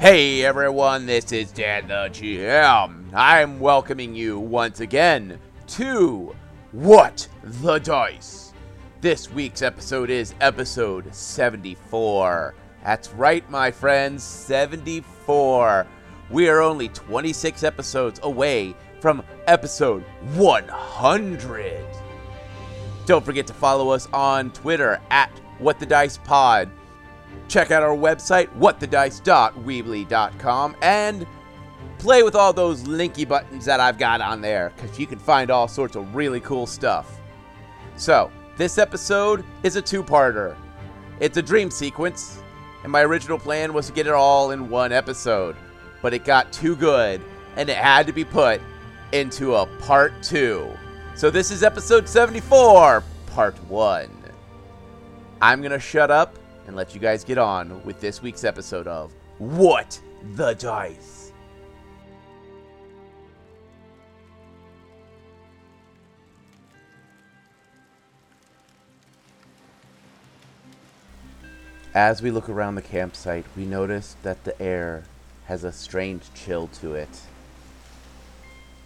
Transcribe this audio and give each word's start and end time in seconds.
Hey 0.00 0.44
everyone, 0.44 1.06
this 1.06 1.32
is 1.32 1.50
Dan 1.50 1.88
the 1.88 2.08
GM. 2.10 3.12
I'm 3.12 3.58
welcoming 3.58 4.14
you 4.14 4.38
once 4.38 4.78
again 4.78 5.40
to 5.66 6.34
What 6.70 7.26
the 7.42 7.78
Dice. 7.78 8.52
This 9.00 9.30
week's 9.30 9.60
episode 9.60 10.08
is 10.08 10.34
episode 10.40 11.12
74. 11.14 12.54
That's 12.84 13.12
right, 13.12 13.50
my 13.50 13.70
friends, 13.72 14.22
74. 14.22 15.86
We 16.30 16.48
are 16.48 16.60
only 16.60 16.88
26 16.88 17.62
episodes 17.64 18.20
away 18.22 18.74
from 19.00 19.22
episode 19.46 20.02
100. 20.34 21.86
Don't 23.06 23.24
forget 23.24 23.46
to 23.46 23.54
follow 23.54 23.88
us 23.90 24.06
on 24.12 24.50
Twitter 24.50 25.00
at 25.10 25.30
What 25.58 25.80
the 25.80 25.86
Dice 25.86 26.18
Pod. 26.18 26.68
Check 27.48 27.70
out 27.70 27.82
our 27.82 27.96
website, 27.96 28.48
whatthedice.weebly.com, 28.58 30.76
and 30.82 31.26
play 31.98 32.22
with 32.22 32.34
all 32.34 32.52
those 32.52 32.84
linky 32.84 33.26
buttons 33.26 33.64
that 33.64 33.80
I've 33.80 33.96
got 33.98 34.20
on 34.20 34.42
there, 34.42 34.70
because 34.76 34.98
you 34.98 35.06
can 35.06 35.18
find 35.18 35.50
all 35.50 35.66
sorts 35.66 35.96
of 35.96 36.14
really 36.14 36.40
cool 36.40 36.66
stuff. 36.66 37.18
So, 37.96 38.30
this 38.58 38.76
episode 38.76 39.42
is 39.62 39.76
a 39.76 39.82
two 39.82 40.02
parter. 40.02 40.54
It's 41.20 41.38
a 41.38 41.42
dream 41.42 41.70
sequence, 41.70 42.42
and 42.82 42.92
my 42.92 43.00
original 43.02 43.38
plan 43.38 43.72
was 43.72 43.86
to 43.86 43.94
get 43.94 44.06
it 44.06 44.12
all 44.12 44.50
in 44.50 44.68
one 44.68 44.92
episode, 44.92 45.56
but 46.02 46.14
it 46.14 46.24
got 46.24 46.52
too 46.52 46.76
good, 46.76 47.20
and 47.56 47.68
it 47.68 47.76
had 47.76 48.06
to 48.06 48.12
be 48.12 48.24
put 48.24 48.60
into 49.12 49.54
a 49.54 49.66
part 49.80 50.12
two. 50.22 50.70
So, 51.14 51.30
this 51.30 51.50
is 51.50 51.62
episode 51.62 52.08
74, 52.08 53.02
part 53.26 53.56
one. 53.64 54.10
I'm 55.40 55.60
going 55.60 55.72
to 55.72 55.80
shut 55.80 56.10
up 56.10 56.36
and 56.66 56.76
let 56.76 56.94
you 56.94 57.00
guys 57.00 57.24
get 57.24 57.38
on 57.38 57.82
with 57.84 58.00
this 58.00 58.20
week's 58.22 58.44
episode 58.44 58.86
of 58.86 59.12
What 59.38 60.00
the 60.34 60.54
Dice. 60.54 61.32
As 71.94 72.20
we 72.20 72.30
look 72.30 72.48
around 72.48 72.74
the 72.74 72.82
campsite, 72.82 73.46
we 73.56 73.64
notice 73.64 74.14
that 74.22 74.44
the 74.44 74.60
air 74.60 75.04
has 75.48 75.64
a 75.64 75.72
strange 75.72 76.24
chill 76.34 76.68
to 76.68 76.94
it. 76.94 77.22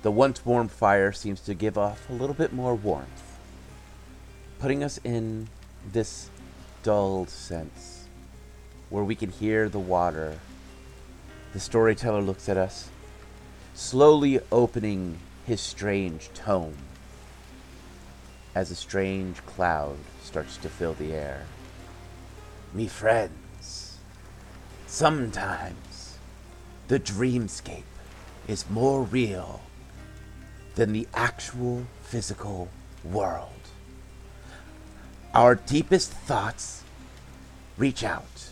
The 0.02 0.12
once 0.12 0.46
warm 0.46 0.68
fire 0.68 1.10
seems 1.10 1.40
to 1.40 1.54
give 1.54 1.76
off 1.76 2.08
a 2.08 2.12
little 2.12 2.36
bit 2.36 2.52
more 2.52 2.76
warmth, 2.76 3.38
putting 4.60 4.84
us 4.84 5.00
in 5.02 5.48
this 5.92 6.30
dulled 6.84 7.30
sense 7.30 8.06
where 8.90 9.02
we 9.02 9.16
can 9.16 9.30
hear 9.30 9.68
the 9.68 9.80
water. 9.80 10.38
The 11.52 11.58
storyteller 11.58 12.20
looks 12.20 12.48
at 12.48 12.56
us, 12.56 12.90
slowly 13.74 14.38
opening 14.52 15.18
his 15.44 15.60
strange 15.60 16.30
tome 16.32 16.76
as 18.54 18.70
a 18.70 18.76
strange 18.76 19.44
cloud 19.46 19.96
starts 20.22 20.58
to 20.58 20.68
fill 20.68 20.94
the 20.94 21.12
air. 21.12 21.44
Me 22.72 22.86
friends, 22.86 23.98
sometimes 24.86 25.91
the 26.92 27.00
dreamscape 27.00 27.88
is 28.46 28.68
more 28.68 29.02
real 29.04 29.62
than 30.74 30.92
the 30.92 31.08
actual 31.14 31.86
physical 32.02 32.68
world. 33.02 33.48
Our 35.32 35.54
deepest 35.54 36.10
thoughts 36.12 36.84
reach 37.78 38.04
out 38.04 38.50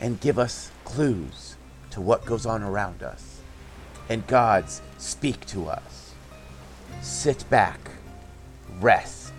and 0.00 0.18
give 0.18 0.36
us 0.36 0.72
clues 0.84 1.54
to 1.92 2.00
what 2.00 2.26
goes 2.26 2.44
on 2.44 2.64
around 2.64 3.04
us. 3.04 3.40
And 4.08 4.26
gods 4.26 4.82
speak 4.98 5.46
to 5.46 5.68
us. 5.68 6.12
Sit 7.02 7.48
back, 7.50 7.78
rest, 8.80 9.32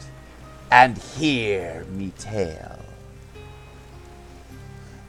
and 0.71 0.97
hear 0.97 1.83
me 1.89 2.13
tell. 2.17 2.79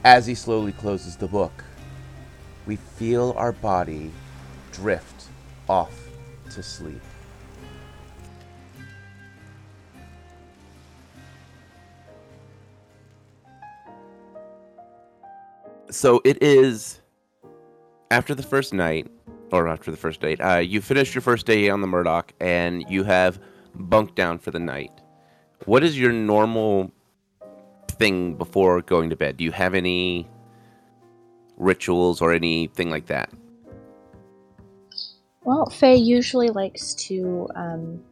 As 0.03 0.25
he 0.25 0.35
slowly 0.35 0.73
closes 0.73 1.15
the 1.15 1.27
book, 1.27 1.63
we 2.67 2.75
feel 2.75 3.33
our 3.37 3.53
body 3.53 4.11
drift 4.71 5.25
off 5.67 6.09
to 6.51 6.61
sleep. 6.61 7.01
so 15.89 16.21
it 16.25 16.43
is 16.43 16.99
after 18.11 18.35
the 18.35 18.43
first 18.43 18.73
night 18.73 19.07
or 19.53 19.69
after 19.69 19.89
the 19.89 19.95
first 19.95 20.19
date 20.19 20.39
uh, 20.41 20.57
you 20.57 20.81
finished 20.81 21.15
your 21.15 21.21
first 21.21 21.45
day 21.45 21.69
on 21.69 21.79
the 21.79 21.87
murdoch 21.87 22.33
and 22.41 22.83
you 22.89 23.05
have 23.05 23.39
bunked 23.73 24.13
down 24.13 24.37
for 24.37 24.51
the 24.51 24.59
night 24.59 24.91
what 25.63 25.85
is 25.85 25.97
your 25.97 26.11
normal 26.11 26.91
thing 27.91 28.35
before 28.35 28.81
going 28.81 29.09
to 29.09 29.15
bed 29.15 29.37
do 29.37 29.45
you 29.45 29.51
have 29.51 29.73
any 29.73 30.27
rituals 31.57 32.21
or 32.21 32.33
anything 32.33 32.89
like 32.89 33.07
that 33.07 33.29
Well, 35.43 35.69
Faye 35.69 35.95
usually 35.95 36.49
likes 36.49 36.93
to 37.07 37.47
um, 37.55 38.03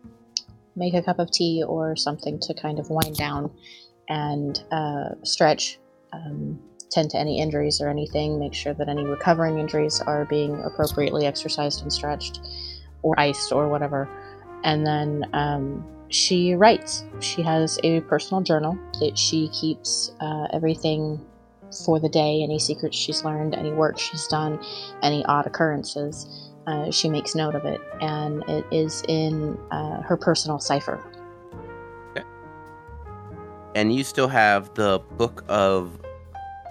make 0.75 0.93
a 0.93 1.01
cup 1.01 1.19
of 1.19 1.31
tea 1.31 1.63
or 1.67 1.95
something 1.95 2.39
to 2.39 2.53
kind 2.53 2.79
of 2.79 2.89
wind 2.89 3.17
down 3.17 3.51
and 4.07 4.63
uh, 4.71 5.09
stretch, 5.23 5.79
um, 6.13 6.59
tend 6.91 7.09
to 7.11 7.17
any 7.17 7.41
injuries 7.41 7.81
or 7.81 7.89
anything, 7.89 8.39
make 8.39 8.53
sure 8.53 8.73
that 8.73 8.87
any 8.87 9.03
recovering 9.03 9.59
injuries 9.59 10.01
are 10.01 10.25
being 10.25 10.61
appropriately 10.63 11.25
exercised 11.25 11.81
and 11.81 11.91
stretched 11.91 12.39
or 13.01 13.19
iced 13.19 13.51
or 13.51 13.67
whatever. 13.67 14.07
And 14.63 14.85
then 14.85 15.25
um, 15.33 15.85
she 16.09 16.55
writes. 16.55 17.03
She 17.19 17.41
has 17.41 17.79
a 17.83 18.01
personal 18.01 18.41
journal 18.41 18.77
that 18.99 19.17
she 19.17 19.49
keeps 19.49 20.11
uh, 20.21 20.47
everything 20.53 21.19
for 21.85 21.99
the 21.99 22.09
day 22.09 22.43
any 22.43 22.59
secrets 22.59 22.97
she's 22.97 23.23
learned, 23.23 23.55
any 23.55 23.71
work 23.71 23.99
she's 23.99 24.27
done, 24.27 24.59
any 25.01 25.23
odd 25.25 25.45
occurrences 25.47 26.45
uh, 26.67 26.89
she 26.89 27.09
makes 27.09 27.35
note 27.35 27.53
of 27.55 27.63
it, 27.65 27.79
and 28.01 28.43
it 28.47 28.65
is 28.71 29.03
in 29.07 29.57
uh, 29.71 30.01
her 30.01 30.17
personal 30.17 30.59
cipher. 30.59 30.99
and 33.75 33.93
you 33.93 34.05
still 34.05 34.29
have 34.29 34.73
the 34.75 35.01
book 35.17 35.43
of 35.49 35.99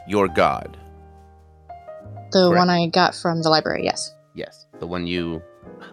your 0.08 0.26
god 0.26 0.78
The 2.32 2.48
Correct. 2.48 2.58
one 2.58 2.70
I 2.70 2.86
got 2.86 3.14
from 3.14 3.42
the 3.42 3.50
library, 3.50 3.84
yes. 3.84 4.14
yes 4.34 4.66
the 4.80 4.86
one 4.86 5.06
you 5.06 5.42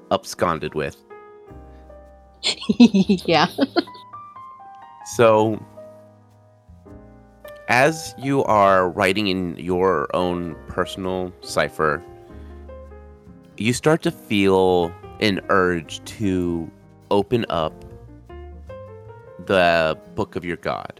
absconded 0.10 0.74
with 0.74 0.96
yeah. 2.80 3.48
So, 5.16 5.62
as 7.72 8.14
you 8.18 8.44
are 8.44 8.90
writing 8.90 9.28
in 9.28 9.56
your 9.56 10.14
own 10.14 10.58
personal 10.68 11.32
cipher, 11.40 12.04
you 13.56 13.72
start 13.72 14.02
to 14.02 14.12
feel 14.12 14.94
an 15.22 15.40
urge 15.48 16.04
to 16.04 16.70
open 17.12 17.46
up 17.48 17.74
the 19.46 19.98
book 20.16 20.36
of 20.36 20.44
your 20.44 20.58
god. 20.58 21.00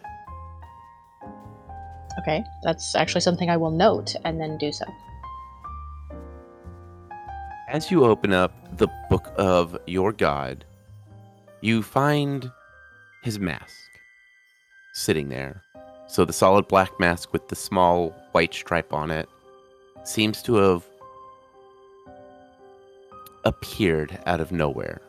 Okay, 2.20 2.42
that's 2.64 2.96
actually 2.96 3.20
something 3.20 3.50
I 3.50 3.58
will 3.58 3.72
note 3.72 4.16
and 4.24 4.40
then 4.40 4.58
do 4.58 4.72
so. 4.72 4.86
As 7.68 7.92
you 7.92 8.06
open 8.06 8.32
up 8.32 8.78
the 8.78 8.88
book 9.10 9.34
of 9.36 9.78
your 9.88 10.14
god, 10.14 10.64
you 11.60 11.84
find 11.84 12.50
his 13.24 13.40
mask 13.40 13.76
sitting 14.94 15.28
there. 15.28 15.62
So 16.12 16.26
the 16.26 16.34
solid 16.34 16.68
black 16.68 17.00
mask 17.00 17.32
with 17.32 17.48
the 17.48 17.56
small 17.56 18.10
white 18.34 18.54
stripe 18.54 18.92
on 18.92 19.12
it 19.12 19.30
seems 20.04 20.44
to 20.44 20.56
have 20.56 20.86
appeared 23.46 24.20
out 24.26 24.42
of 24.42 24.52
nowhere. 24.52 25.00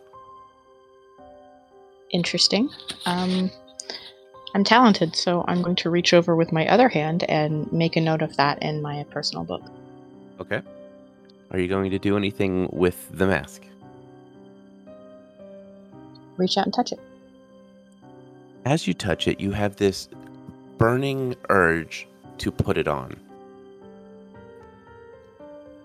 Interesting. 2.12 2.70
Um, 3.04 3.50
I'm 4.54 4.62
talented, 4.62 5.16
so 5.16 5.44
I'm 5.48 5.60
going 5.60 5.74
to 5.74 5.90
reach 5.90 6.14
over 6.14 6.36
with 6.36 6.52
my 6.52 6.68
other 6.68 6.88
hand 6.88 7.24
and 7.24 7.70
make 7.72 7.96
a 7.96 8.00
note 8.00 8.22
of 8.22 8.36
that 8.36 8.62
in 8.62 8.80
my 8.80 9.04
personal 9.10 9.42
book. 9.42 9.64
Okay. 10.38 10.62
Are 11.50 11.58
you 11.58 11.66
going 11.66 11.90
to 11.90 11.98
do 11.98 12.16
anything 12.16 12.68
with 12.72 13.08
the 13.10 13.26
mask? 13.26 13.64
Reach 16.36 16.56
out 16.56 16.66
and 16.66 16.72
touch 16.72 16.92
it. 16.92 17.00
As 18.64 18.86
you 18.86 18.94
touch 18.94 19.26
it, 19.26 19.40
you 19.40 19.50
have 19.50 19.74
this 19.74 20.08
burning 20.82 21.36
urge 21.48 22.08
to 22.38 22.50
put 22.50 22.76
it 22.76 22.88
on. 22.88 23.14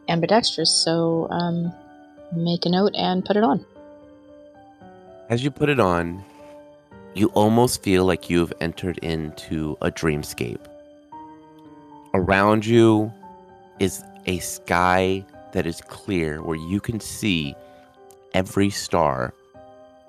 ambidextrous, 0.10 0.74
so 0.74 1.28
um, 1.30 1.72
make 2.36 2.66
a 2.66 2.70
note 2.70 2.96
and 2.96 3.24
put 3.24 3.38
it 3.38 3.44
on. 3.44 3.64
As 5.30 5.44
you 5.44 5.52
put 5.52 5.70
it 5.70 5.80
on, 5.80 6.26
you 7.14 7.28
almost 7.36 7.84
feel 7.84 8.06
like 8.06 8.28
you've 8.28 8.52
entered 8.60 8.98
into 9.04 9.78
a 9.82 9.92
dreamscape. 9.92 10.66
Around 12.16 12.66
you 12.66 13.14
is 13.78 14.04
a 14.26 14.40
sky 14.40 15.24
that 15.52 15.68
is 15.68 15.80
clear 15.82 16.42
where 16.42 16.58
you 16.58 16.80
can 16.80 17.00
see 17.00 17.54
every 18.34 18.72
star, 18.72 19.32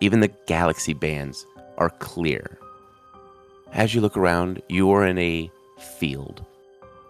even 0.00 0.20
the 0.20 0.32
galaxy 0.46 0.94
bands 0.94 1.44
are 1.76 1.90
clear. 1.90 2.58
As 3.72 3.94
you 3.94 4.00
look 4.00 4.16
around, 4.16 4.62
you 4.68 4.90
are 4.90 5.06
in 5.06 5.18
a 5.18 5.50
field 5.78 6.44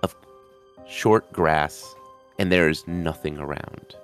of 0.03 0.15
short 0.87 1.33
grass 1.33 1.95
and 2.39 2.51
there 2.51 2.69
is 2.69 2.87
nothing 2.87 3.39
around. 3.39 3.95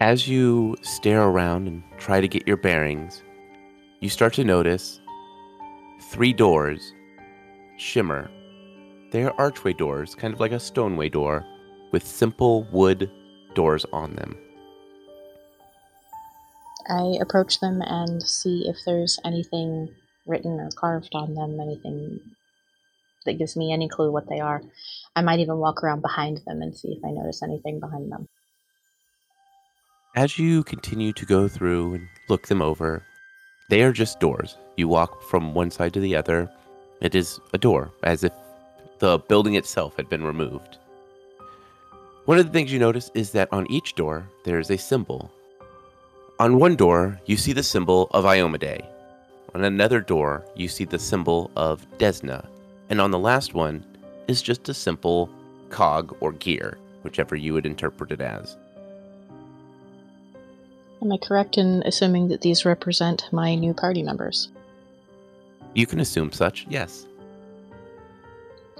As 0.00 0.26
you 0.26 0.76
stare 0.82 1.22
around 1.22 1.68
and 1.68 1.82
try 1.98 2.20
to 2.20 2.28
get 2.28 2.46
your 2.46 2.56
bearings, 2.56 3.22
you 4.00 4.08
start 4.08 4.32
to 4.34 4.44
notice 4.44 5.00
three 6.10 6.32
doors 6.32 6.92
shimmer. 7.76 8.30
They 9.12 9.24
are 9.24 9.34
archway 9.38 9.72
doors, 9.72 10.14
kind 10.14 10.32
of 10.32 10.40
like 10.40 10.52
a 10.52 10.60
stoneway 10.60 11.08
door, 11.08 11.44
with 11.92 12.06
simple 12.06 12.64
wood 12.72 13.10
doors 13.54 13.84
on 13.92 14.14
them. 14.14 14.36
I 16.90 17.18
approach 17.20 17.60
them 17.60 17.80
and 17.82 18.22
see 18.22 18.68
if 18.68 18.76
there's 18.84 19.18
anything 19.24 19.94
written 20.26 20.58
or 20.58 20.70
carved 20.76 21.14
on 21.14 21.34
them, 21.34 21.60
anything 21.60 22.20
that 23.24 23.38
gives 23.38 23.56
me 23.56 23.72
any 23.72 23.88
clue 23.88 24.10
what 24.10 24.28
they 24.28 24.40
are. 24.40 24.62
I 25.14 25.22
might 25.22 25.40
even 25.40 25.58
walk 25.58 25.82
around 25.82 26.02
behind 26.02 26.40
them 26.46 26.62
and 26.62 26.76
see 26.76 26.88
if 26.88 27.04
I 27.04 27.10
notice 27.10 27.42
anything 27.42 27.80
behind 27.80 28.10
them. 28.10 28.28
As 30.16 30.38
you 30.38 30.64
continue 30.64 31.12
to 31.12 31.24
go 31.24 31.46
through 31.46 31.94
and 31.94 32.08
look 32.28 32.48
them 32.48 32.60
over, 32.60 33.04
they 33.68 33.82
are 33.82 33.92
just 33.92 34.18
doors. 34.18 34.56
You 34.76 34.88
walk 34.88 35.22
from 35.22 35.54
one 35.54 35.70
side 35.70 35.94
to 35.94 36.00
the 36.00 36.16
other. 36.16 36.50
It 37.00 37.14
is 37.14 37.38
a 37.54 37.58
door, 37.58 37.92
as 38.02 38.24
if 38.24 38.32
the 38.98 39.18
building 39.18 39.54
itself 39.54 39.96
had 39.96 40.08
been 40.08 40.24
removed. 40.24 40.78
One 42.24 42.38
of 42.38 42.46
the 42.46 42.52
things 42.52 42.72
you 42.72 42.78
notice 42.78 43.10
is 43.14 43.30
that 43.32 43.52
on 43.52 43.70
each 43.70 43.94
door 43.94 44.28
there 44.44 44.58
is 44.58 44.70
a 44.70 44.76
symbol. 44.76 45.30
On 46.40 46.58
one 46.58 46.74
door, 46.74 47.20
you 47.26 47.36
see 47.36 47.52
the 47.52 47.62
symbol 47.62 48.08
of 48.12 48.24
Iomedae. 48.24 48.82
On 49.54 49.62
another 49.62 50.00
door, 50.00 50.42
you 50.56 50.68
see 50.68 50.86
the 50.86 50.98
symbol 50.98 51.50
of 51.54 51.86
Desna. 51.98 52.46
And 52.88 52.98
on 52.98 53.10
the 53.10 53.18
last 53.18 53.52
one 53.52 53.84
is 54.26 54.40
just 54.40 54.66
a 54.70 54.72
simple 54.72 55.28
cog 55.68 56.16
or 56.20 56.32
gear, 56.32 56.78
whichever 57.02 57.36
you 57.36 57.52
would 57.52 57.66
interpret 57.66 58.10
it 58.10 58.22
as. 58.22 58.56
Am 61.02 61.12
I 61.12 61.18
correct 61.18 61.58
in 61.58 61.82
assuming 61.84 62.28
that 62.28 62.40
these 62.40 62.64
represent 62.64 63.28
my 63.32 63.54
new 63.54 63.74
party 63.74 64.02
members? 64.02 64.48
You 65.74 65.86
can 65.86 66.00
assume 66.00 66.32
such, 66.32 66.64
yes. 66.70 67.06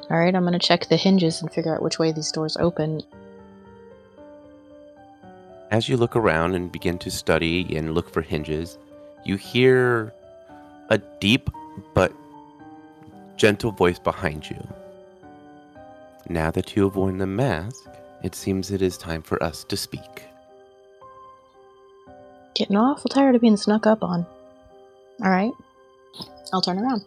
All 0.09 0.19
right, 0.19 0.35
I'm 0.35 0.45
going 0.45 0.55
to 0.55 0.59
check 0.59 0.89
the 0.89 0.97
hinges 0.97 1.43
and 1.43 1.53
figure 1.53 1.75
out 1.75 1.83
which 1.83 1.99
way 1.99 2.11
these 2.11 2.33
doors 2.33 2.57
open. 2.59 3.03
As 5.71 5.89
you 5.89 5.97
look 5.97 6.17
around 6.17 6.57
and 6.57 6.73
begin 6.73 6.99
to 6.99 7.11
study 7.11 7.77
and 7.77 7.95
look 7.95 8.13
for 8.13 8.23
hinges, 8.23 8.77
you 9.25 9.37
hear 9.37 10.13
a 10.89 10.99
deep 10.99 11.49
but 11.95 12.13
gentle 13.37 13.71
voice 13.71 13.99
behind 13.99 14.51
you. 14.51 14.67
Now 16.29 16.51
that 16.51 16.75
you 16.75 16.85
have 16.85 16.97
worn 16.97 17.19
the 17.19 17.27
mask, 17.27 17.89
it 18.25 18.35
seems 18.35 18.73
it 18.73 18.83
is 18.83 18.99
time 18.99 19.23
for 19.23 19.41
us 19.43 19.63
to 19.65 19.77
speak. 19.77 20.25
Getting 22.55 22.77
awful 22.77 23.09
tired 23.09 23.37
of 23.37 23.41
being 23.41 23.57
snuck 23.57 23.87
up 23.87 24.03
on. 24.03 24.27
All 25.23 25.31
right, 25.31 25.53
I'll 26.53 26.61
turn 26.61 26.79
around. 26.79 27.05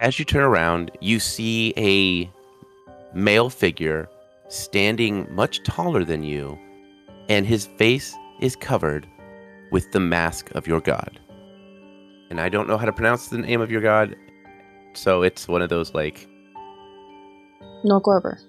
As 0.00 0.18
you 0.18 0.24
turn 0.24 0.44
around, 0.44 0.92
you 1.00 1.20
see 1.20 1.74
a 1.76 2.30
male 3.14 3.50
figure 3.50 4.08
standing 4.48 5.26
much 5.34 5.62
taller 5.62 6.04
than 6.04 6.22
you, 6.22 6.58
and 7.28 7.46
his 7.46 7.66
face 7.66 8.14
is 8.40 8.56
covered 8.56 9.06
with 9.70 9.90
the 9.92 10.00
mask 10.00 10.50
of 10.52 10.66
your 10.66 10.80
god. 10.80 11.18
And 12.30 12.40
I 12.40 12.48
don't 12.48 12.68
know 12.68 12.76
how 12.76 12.86
to 12.86 12.92
pronounce 12.92 13.28
the 13.28 13.38
name 13.38 13.60
of 13.60 13.70
your 13.70 13.80
god, 13.80 14.16
so 14.94 15.22
it's 15.22 15.48
one 15.48 15.62
of 15.62 15.68
those 15.68 15.94
like 15.94 16.26
Norgorber. 17.84 18.40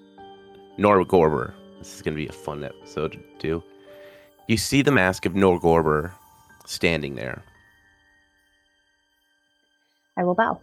Norgorber. 0.78 1.54
This 1.78 1.94
is 1.94 2.02
going 2.02 2.14
to 2.14 2.22
be 2.22 2.28
a 2.28 2.32
fun 2.32 2.64
episode 2.64 3.12
to 3.12 3.20
do. 3.38 3.62
You 4.48 4.56
see 4.56 4.82
the 4.82 4.90
mask 4.90 5.26
of 5.26 5.34
Norgorber 5.34 6.12
standing 6.66 7.14
there. 7.14 7.42
I 10.16 10.24
will 10.24 10.34
bow. 10.34 10.60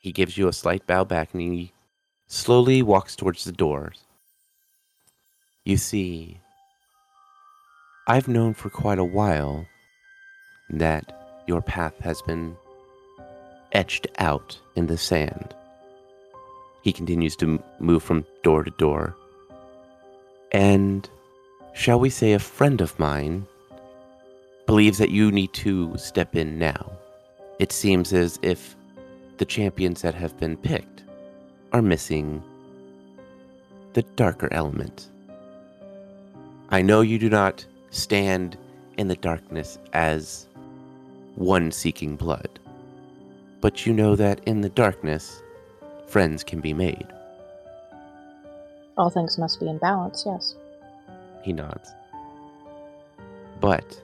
He 0.00 0.12
gives 0.12 0.36
you 0.36 0.46
a 0.46 0.52
slight 0.52 0.86
bow 0.86 1.04
back 1.04 1.32
and 1.32 1.42
he 1.42 1.72
slowly 2.28 2.82
walks 2.82 3.16
towards 3.16 3.44
the 3.44 3.52
doors. 3.52 4.04
You 5.64 5.76
see, 5.76 6.40
I've 8.08 8.28
known 8.28 8.54
for 8.54 8.70
quite 8.70 9.00
a 9.00 9.04
while 9.04 9.66
that 10.70 11.42
your 11.48 11.60
path 11.60 11.98
has 11.98 12.22
been 12.22 12.56
etched 13.72 14.06
out 14.18 14.56
in 14.76 14.86
the 14.86 14.96
sand. 14.96 15.52
He 16.84 16.92
continues 16.92 17.34
to 17.36 17.60
move 17.80 18.04
from 18.04 18.24
door 18.44 18.62
to 18.62 18.70
door. 18.70 19.16
And, 20.52 21.10
shall 21.74 21.98
we 21.98 22.08
say, 22.08 22.32
a 22.32 22.38
friend 22.38 22.80
of 22.80 22.96
mine 22.96 23.44
believes 24.66 24.98
that 24.98 25.10
you 25.10 25.32
need 25.32 25.52
to 25.54 25.98
step 25.98 26.36
in 26.36 26.60
now. 26.60 26.92
It 27.58 27.72
seems 27.72 28.12
as 28.12 28.38
if 28.40 28.76
the 29.38 29.44
champions 29.44 30.02
that 30.02 30.14
have 30.14 30.38
been 30.38 30.56
picked 30.56 31.02
are 31.72 31.82
missing 31.82 32.40
the 33.94 34.02
darker 34.14 34.48
element. 34.52 35.08
I 36.70 36.82
know 36.82 37.00
you 37.00 37.18
do 37.18 37.28
not 37.28 37.66
stand 37.90 38.56
in 38.96 39.08
the 39.08 39.16
darkness 39.16 39.78
as 39.92 40.46
one 41.34 41.70
seeking 41.70 42.16
blood, 42.16 42.58
but 43.60 43.86
you 43.86 43.92
know 43.92 44.16
that 44.16 44.40
in 44.46 44.60
the 44.60 44.68
darkness, 44.70 45.42
friends 46.06 46.42
can 46.42 46.60
be 46.60 46.72
made. 46.72 47.06
All 48.96 49.10
things 49.10 49.38
must 49.38 49.60
be 49.60 49.68
in 49.68 49.78
balance, 49.78 50.24
yes. 50.24 50.54
He 51.42 51.52
nods. 51.52 51.90
But 53.60 54.00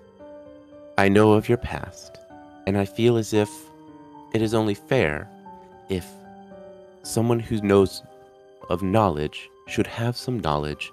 I 0.99 1.09
know 1.09 1.33
of 1.33 1.49
your 1.49 1.59
past, 1.59 2.19
and 2.67 2.77
I 2.77 2.85
feel 2.85 3.17
as 3.17 3.33
if 3.33 3.51
it 4.35 4.43
is 4.43 4.55
only 4.55 4.75
fair 4.75 5.29
if 5.89 6.07
someone 7.03 7.41
who 7.41 7.61
knows 7.61 8.03
of 8.69 8.83
knowledge 8.83 9.51
should 9.67 9.87
have 9.87 10.17
some 10.17 10.41
knowledge 10.41 10.93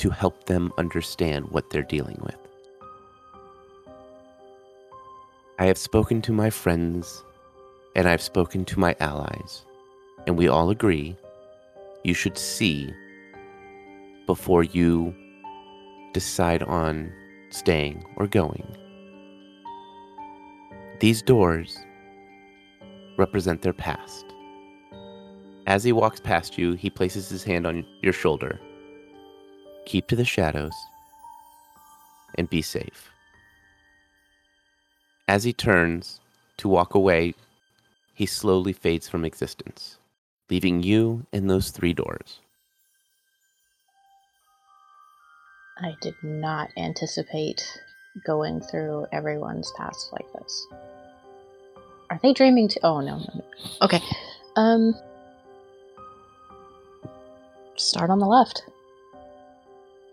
to 0.00 0.08
help 0.08 0.44
them 0.44 0.72
understand 0.78 1.46
what 1.50 1.68
they're 1.68 1.82
dealing 1.82 2.18
with. 2.22 2.38
I 5.58 5.66
have 5.66 5.76
spoken 5.76 6.22
to 6.22 6.32
my 6.32 6.48
friends 6.48 7.22
and 7.94 8.08
I've 8.08 8.22
spoken 8.22 8.64
to 8.64 8.80
my 8.80 8.96
allies, 8.98 9.66
and 10.26 10.38
we 10.38 10.48
all 10.48 10.70
agree 10.70 11.16
you 12.02 12.14
should 12.14 12.38
see 12.38 12.90
before 14.26 14.62
you 14.62 15.14
decide 16.14 16.62
on 16.62 17.12
staying 17.50 18.02
or 18.16 18.26
going. 18.26 18.64
These 21.00 21.20
doors 21.20 21.76
represent 23.18 23.60
their 23.60 23.74
past. 23.74 24.24
As 25.66 25.84
he 25.84 25.92
walks 25.92 26.20
past 26.20 26.56
you, 26.56 26.72
he 26.72 26.88
places 26.88 27.28
his 27.28 27.44
hand 27.44 27.66
on 27.66 27.84
your 28.00 28.14
shoulder. 28.14 28.58
Keep 29.90 30.06
to 30.06 30.14
the 30.14 30.24
shadows 30.24 30.86
and 32.36 32.48
be 32.48 32.62
safe. 32.62 33.10
As 35.26 35.42
he 35.42 35.52
turns 35.52 36.20
to 36.58 36.68
walk 36.68 36.94
away, 36.94 37.34
he 38.14 38.24
slowly 38.24 38.72
fades 38.72 39.08
from 39.08 39.24
existence, 39.24 39.96
leaving 40.48 40.84
you 40.84 41.26
in 41.32 41.48
those 41.48 41.72
three 41.72 41.92
doors. 41.92 42.38
I 45.78 45.96
did 46.00 46.14
not 46.22 46.68
anticipate 46.76 47.60
going 48.24 48.60
through 48.60 49.08
everyone's 49.10 49.72
past 49.76 50.12
like 50.12 50.32
this. 50.34 50.66
Are 52.10 52.20
they 52.22 52.32
dreaming 52.32 52.68
too? 52.68 52.78
Oh 52.84 53.00
no, 53.00 53.18
no, 53.18 53.30
no. 53.34 53.44
Okay. 53.82 54.00
Um 54.54 54.94
start 57.74 58.10
on 58.10 58.20
the 58.20 58.26
left. 58.26 58.69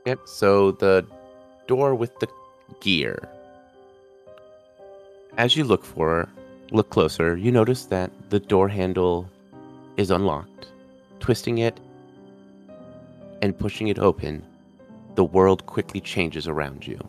Yep, 0.08 0.22
so 0.24 0.72
the 0.72 1.06
door 1.68 1.94
with 1.94 2.18
the 2.20 2.30
gear. 2.80 3.28
As 5.38 5.58
you 5.58 5.66
look 5.66 5.84
for, 5.84 6.30
look 6.72 6.90
closer, 6.92 7.36
you 7.36 7.52
notice 7.52 7.88
that 7.88 8.10
the 8.30 8.40
door 8.40 8.70
handle 8.70 9.30
is 9.98 10.10
unlocked. 10.10 10.72
Twisting 11.20 11.58
it, 11.58 11.82
and 13.42 13.60
pushing 13.60 13.90
it 13.90 14.00
open, 14.00 14.46
the 15.16 15.26
world 15.26 15.66
quickly 15.66 16.00
changes 16.00 16.48
around 16.48 16.88
you. 16.88 17.06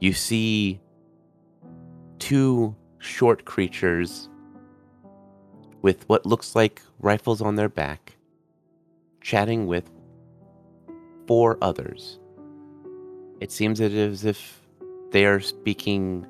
You 0.00 0.14
see 0.14 0.80
two 2.18 2.74
short 3.00 3.44
creatures 3.44 4.30
with 5.82 6.08
what 6.08 6.24
looks 6.24 6.54
like 6.54 6.80
rifles 7.00 7.42
on 7.42 7.56
their 7.56 7.68
back, 7.68 8.16
chatting 9.20 9.66
with 9.66 9.90
four 11.30 11.56
others. 11.62 12.18
It 13.38 13.52
seems 13.52 13.80
as 13.80 14.24
if 14.24 14.66
they 15.12 15.26
are 15.26 15.38
speaking 15.38 16.26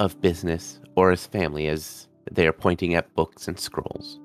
of 0.00 0.20
business 0.20 0.80
or 0.96 1.10
as 1.10 1.24
family 1.24 1.66
as 1.66 2.08
they 2.30 2.46
are 2.46 2.52
pointing 2.52 2.94
at 2.94 3.14
books 3.14 3.48
and 3.48 3.58
scrolls. 3.58 4.20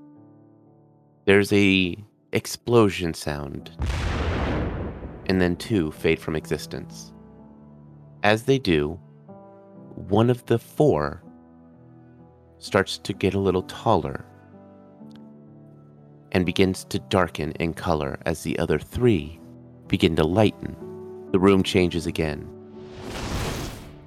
There's 1.24 1.53
a 1.53 1.95
explosion 2.33 3.13
sound 3.13 3.72
and 5.27 5.39
then 5.39 5.55
two 5.55 5.93
fade 5.93 6.19
from 6.19 6.36
existence. 6.36 7.13
As 8.24 8.43
they 8.43 8.60
do, 8.60 9.00
one 9.95 10.29
of 10.29 10.45
the 10.48 10.60
four 10.60 11.24
starts 12.57 12.98
to 12.98 13.13
get 13.13 13.36
a 13.36 13.39
little 13.39 13.63
taller 13.63 14.25
and 16.33 16.45
begins 16.45 16.83
to 16.89 17.00
darken 17.00 17.53
in 17.53 17.74
color 17.74 18.19
as 18.25 18.43
the 18.43 18.60
other 18.60 18.77
three 18.77 19.39
begin 19.87 20.15
to 20.15 20.23
lighten. 20.23 20.75
The 21.31 21.39
room 21.39 21.63
changes 21.63 22.05
again. 22.05 22.47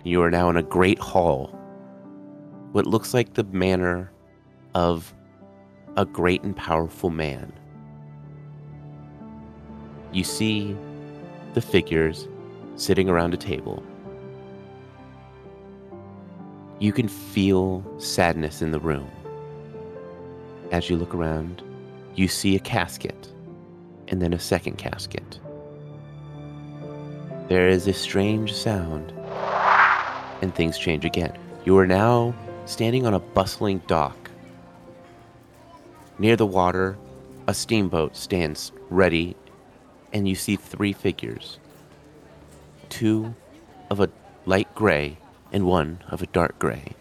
You 0.04 0.23
are 0.23 0.30
now 0.30 0.49
in 0.50 0.56
a 0.56 0.62
great 0.62 0.99
hall. 0.99 1.49
What 2.73 2.87
looks 2.87 3.14
like 3.14 3.35
the 3.35 3.45
manor 3.45 4.12
of 4.75 5.14
a 5.97 6.04
great 6.04 6.42
and 6.42 6.54
powerful 6.54 7.11
man. 7.11 7.52
You 10.12 10.25
see 10.25 10.76
the 11.54 11.62
figures 11.62 12.28
sitting 12.76 13.09
around 13.09 13.33
a 13.33 13.38
table. 13.38 13.83
You 16.78 16.92
can 16.92 17.09
feel 17.09 17.83
sadness 17.99 18.61
in 18.61 18.71
the 18.71 18.80
room. 18.80 19.11
As 20.71 20.90
you 20.90 20.97
look 20.97 21.14
around, 21.14 21.62
you 22.14 22.28
see 22.28 22.54
a 22.54 22.61
casket 22.61 23.33
and 24.09 24.21
then 24.21 24.35
a 24.35 24.38
second 24.38 24.76
casket. 24.76 25.40
There 27.49 27.69
is 27.69 27.87
a 27.87 27.93
strange 27.93 28.53
sound, 28.53 29.12
and 30.43 30.53
things 30.53 30.79
change 30.79 31.05
again. 31.05 31.38
You 31.65 31.79
are 31.79 31.87
now 31.87 32.35
standing 32.65 33.07
on 33.07 33.15
a 33.15 33.21
bustling 33.21 33.83
dock. 33.87 34.33
Near 36.19 36.35
the 36.35 36.45
water, 36.45 36.99
a 37.47 37.55
steamboat 37.55 38.17
stands 38.17 38.73
ready, 38.91 39.37
and 40.12 40.29
you 40.29 40.35
see 40.35 40.57
three 40.57 40.93
figures 40.93 41.61
two 42.88 43.33
of 43.91 44.00
a 44.00 44.09
light 44.45 44.73
gray 44.75 45.17
and 45.53 45.67
one 45.67 46.03
of 46.09 46.23
a 46.23 46.26
dark 46.26 46.59
gray. 46.59 46.95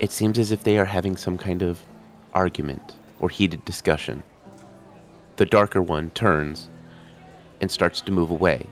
It 0.00 0.10
seems 0.10 0.36
as 0.40 0.50
if 0.50 0.64
they 0.64 0.78
are 0.78 0.84
having 0.84 1.16
some 1.16 1.38
kind 1.38 1.62
of 1.62 1.80
argument 2.34 2.96
or 3.20 3.28
heated 3.28 3.64
discussion. 3.64 4.24
The 5.36 5.46
darker 5.46 5.80
one 5.80 6.10
turns 6.10 6.68
and 7.62 7.70
starts 7.70 8.02
to 8.02 8.12
move 8.12 8.30
away. 8.30 8.66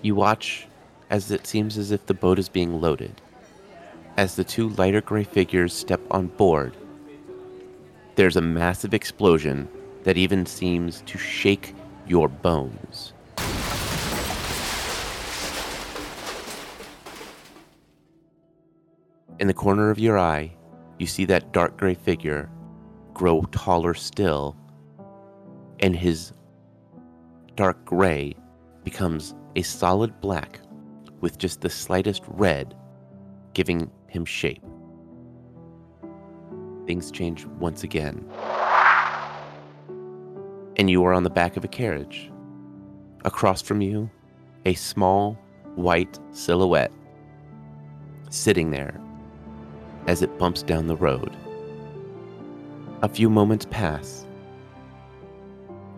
You 0.00 0.14
watch 0.14 0.66
as 1.10 1.30
it 1.30 1.46
seems 1.46 1.76
as 1.76 1.90
if 1.90 2.06
the 2.06 2.14
boat 2.14 2.38
is 2.38 2.48
being 2.48 2.80
loaded. 2.80 3.20
As 4.16 4.36
the 4.36 4.44
two 4.44 4.70
lighter 4.70 5.00
gray 5.00 5.24
figures 5.24 5.74
step 5.74 6.00
on 6.10 6.28
board, 6.28 6.74
there's 8.14 8.36
a 8.36 8.40
massive 8.40 8.94
explosion 8.94 9.68
that 10.04 10.16
even 10.16 10.46
seems 10.46 11.02
to 11.02 11.18
shake 11.18 11.74
your 12.06 12.28
bones. 12.28 13.12
In 19.38 19.46
the 19.46 19.54
corner 19.54 19.90
of 19.90 19.98
your 19.98 20.18
eye, 20.18 20.52
you 20.98 21.06
see 21.06 21.24
that 21.26 21.52
dark 21.52 21.76
gray 21.76 21.94
figure 21.94 22.50
grow 23.14 23.42
taller 23.50 23.94
still, 23.94 24.56
and 25.80 25.94
his 25.94 26.32
dark 27.58 27.84
gray 27.84 28.36
becomes 28.84 29.34
a 29.56 29.62
solid 29.62 30.20
black 30.20 30.60
with 31.20 31.38
just 31.38 31.60
the 31.60 31.68
slightest 31.68 32.22
red 32.28 32.72
giving 33.52 33.90
him 34.06 34.24
shape. 34.24 34.62
Things 36.86 37.10
change 37.10 37.46
once 37.58 37.82
again. 37.82 38.24
And 40.76 40.88
you 40.88 41.04
are 41.04 41.12
on 41.12 41.24
the 41.24 41.30
back 41.30 41.56
of 41.56 41.64
a 41.64 41.68
carriage. 41.68 42.30
Across 43.24 43.62
from 43.62 43.80
you, 43.80 44.08
a 44.64 44.74
small 44.74 45.36
white 45.74 46.16
silhouette 46.30 46.92
sitting 48.30 48.70
there 48.70 49.00
as 50.06 50.22
it 50.22 50.38
bumps 50.38 50.62
down 50.62 50.86
the 50.86 50.94
road. 50.94 51.36
A 53.02 53.08
few 53.08 53.28
moments 53.28 53.66
pass, 53.68 54.24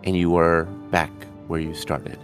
and 0.03 0.17
you 0.17 0.35
are 0.35 0.63
back 0.89 1.11
where 1.51 1.59
you 1.59 1.75
started. 1.75 2.17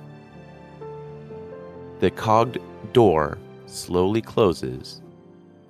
The 1.99 2.09
cogged 2.09 2.59
door 2.93 3.37
slowly 3.65 4.21
closes 4.21 5.01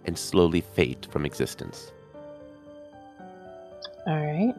and 0.05 0.15
slowly 0.15 0.61
fades 0.61 1.07
from 1.07 1.25
existence. 1.25 1.91
All 4.05 4.15
right. 4.15 4.53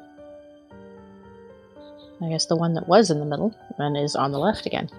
I 2.21 2.28
guess 2.28 2.47
the 2.47 2.57
one 2.57 2.75
that 2.75 2.88
was 2.88 3.09
in 3.09 3.21
the 3.21 3.25
middle 3.25 3.55
and 3.78 3.97
is 3.97 4.17
on 4.17 4.33
the 4.33 4.40
left 4.40 4.67
again. 4.67 4.90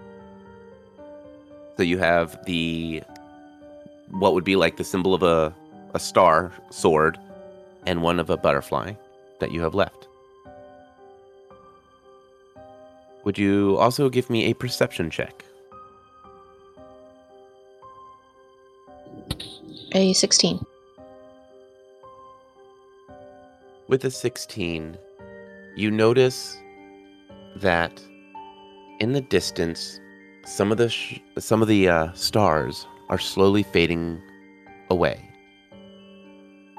So 1.75 1.83
you 1.83 1.97
have 1.97 2.39
the 2.45 3.03
what 4.11 4.33
would 4.33 4.45
be 4.45 4.55
like 4.55 4.77
the 4.77 4.85
symbol 4.85 5.13
of 5.13 5.23
a 5.23 5.53
a 5.93 5.99
star 5.99 6.53
sword 6.69 7.19
and 7.85 8.01
one 8.01 8.19
of 8.19 8.29
a 8.29 8.37
butterfly 8.37 8.93
that 9.39 9.51
you 9.51 9.61
have 9.61 9.75
left. 9.75 10.08
Would 13.23 13.37
you 13.37 13.77
also 13.77 14.09
give 14.09 14.29
me 14.29 14.45
a 14.45 14.53
perception 14.53 15.09
check? 15.09 15.43
A 19.93 20.13
16. 20.13 20.65
With 23.87 24.05
a 24.05 24.11
16, 24.11 24.97
you 25.75 25.89
notice 25.89 26.57
that 27.55 28.01
in 28.99 29.13
the 29.13 29.21
distance, 29.21 29.99
some 30.45 30.71
of 30.71 30.77
the 30.77 30.89
sh- 30.89 31.19
some 31.37 31.61
of 31.61 31.67
the 31.67 31.87
uh, 31.87 32.11
stars 32.13 32.85
are 33.09 33.17
slowly 33.17 33.63
fading 33.63 34.21
away. 34.89 35.29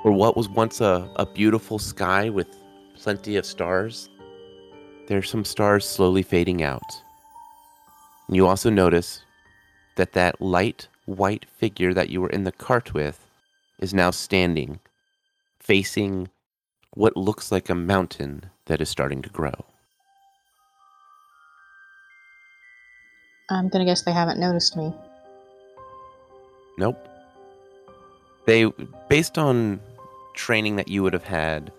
Or 0.05 0.13
what 0.13 0.37
was 0.37 0.49
once 0.49 0.81
a, 0.81 1.11
a 1.17 1.27
beautiful 1.27 1.79
sky 1.79 2.29
with 2.29 2.47
plenty 2.95 3.37
of 3.37 3.47
stars, 3.47 4.10
there's 5.11 5.29
some 5.29 5.45
stars 5.45 5.85
slowly 5.85 6.23
fading 6.23 6.63
out. 6.63 7.03
And 8.29 8.37
you 8.37 8.47
also 8.47 8.71
notice 8.71 9.23
that 9.97 10.13
that 10.13 10.41
light 10.41 10.87
white 11.05 11.45
figure 11.47 11.93
that 11.93 12.11
you 12.11 12.21
were 12.21 12.31
in 12.31 12.45
the 12.45 12.53
cart 12.53 12.95
with 12.95 13.27
is 13.81 13.93
now 13.93 14.13
standing, 14.13 14.79
facing 15.59 16.29
what 16.95 17.17
looks 17.17 17.51
like 17.51 17.69
a 17.69 17.75
mountain 17.75 18.45
that 18.67 18.81
is 18.81 18.89
starting 18.89 19.21
to 19.21 19.29
grow. 19.31 19.65
I'm 23.51 23.69
gonna 23.69 23.85
guess 23.85 24.03
they 24.03 24.13
haven't 24.13 24.39
noticed 24.39 24.77
me. 24.77 24.95
Nope. 26.79 27.09
They, 28.47 28.71
based 29.09 29.39
on 29.39 29.81
training 30.35 30.77
that 30.77 30.87
you 30.87 31.03
would 31.03 31.15
have 31.15 31.25
had, 31.25 31.73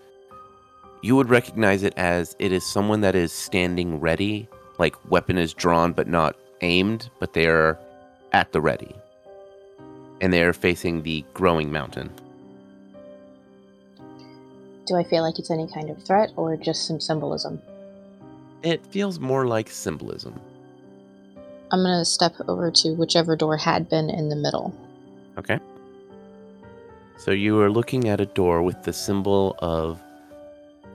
you 1.02 1.16
would 1.16 1.28
recognize 1.28 1.82
it 1.82 1.92
as 1.96 2.36
it 2.38 2.52
is 2.52 2.64
someone 2.64 3.00
that 3.00 3.16
is 3.16 3.32
standing 3.32 4.00
ready, 4.00 4.48
like 4.78 4.94
weapon 5.10 5.36
is 5.36 5.52
drawn 5.52 5.92
but 5.92 6.06
not 6.06 6.36
aimed, 6.60 7.10
but 7.18 7.32
they 7.32 7.46
are 7.46 7.76
at 8.32 8.52
the 8.52 8.60
ready. 8.60 8.94
And 10.20 10.32
they 10.32 10.42
are 10.44 10.52
facing 10.52 11.02
the 11.02 11.24
growing 11.34 11.72
mountain. 11.72 12.10
Do 14.86 14.96
I 14.96 15.02
feel 15.02 15.22
like 15.22 15.40
it's 15.40 15.50
any 15.50 15.66
kind 15.66 15.90
of 15.90 16.02
threat 16.04 16.30
or 16.36 16.56
just 16.56 16.86
some 16.86 17.00
symbolism? 17.00 17.60
It 18.62 18.86
feels 18.86 19.18
more 19.18 19.46
like 19.46 19.70
symbolism. 19.70 20.40
I'm 21.72 21.82
gonna 21.82 22.04
step 22.04 22.34
over 22.46 22.70
to 22.70 22.94
whichever 22.94 23.34
door 23.34 23.56
had 23.56 23.88
been 23.88 24.08
in 24.08 24.28
the 24.28 24.36
middle. 24.36 24.72
Okay. 25.36 25.58
So 27.16 27.32
you 27.32 27.60
are 27.60 27.70
looking 27.70 28.08
at 28.08 28.20
a 28.20 28.26
door 28.26 28.62
with 28.62 28.84
the 28.84 28.92
symbol 28.92 29.56
of 29.58 30.00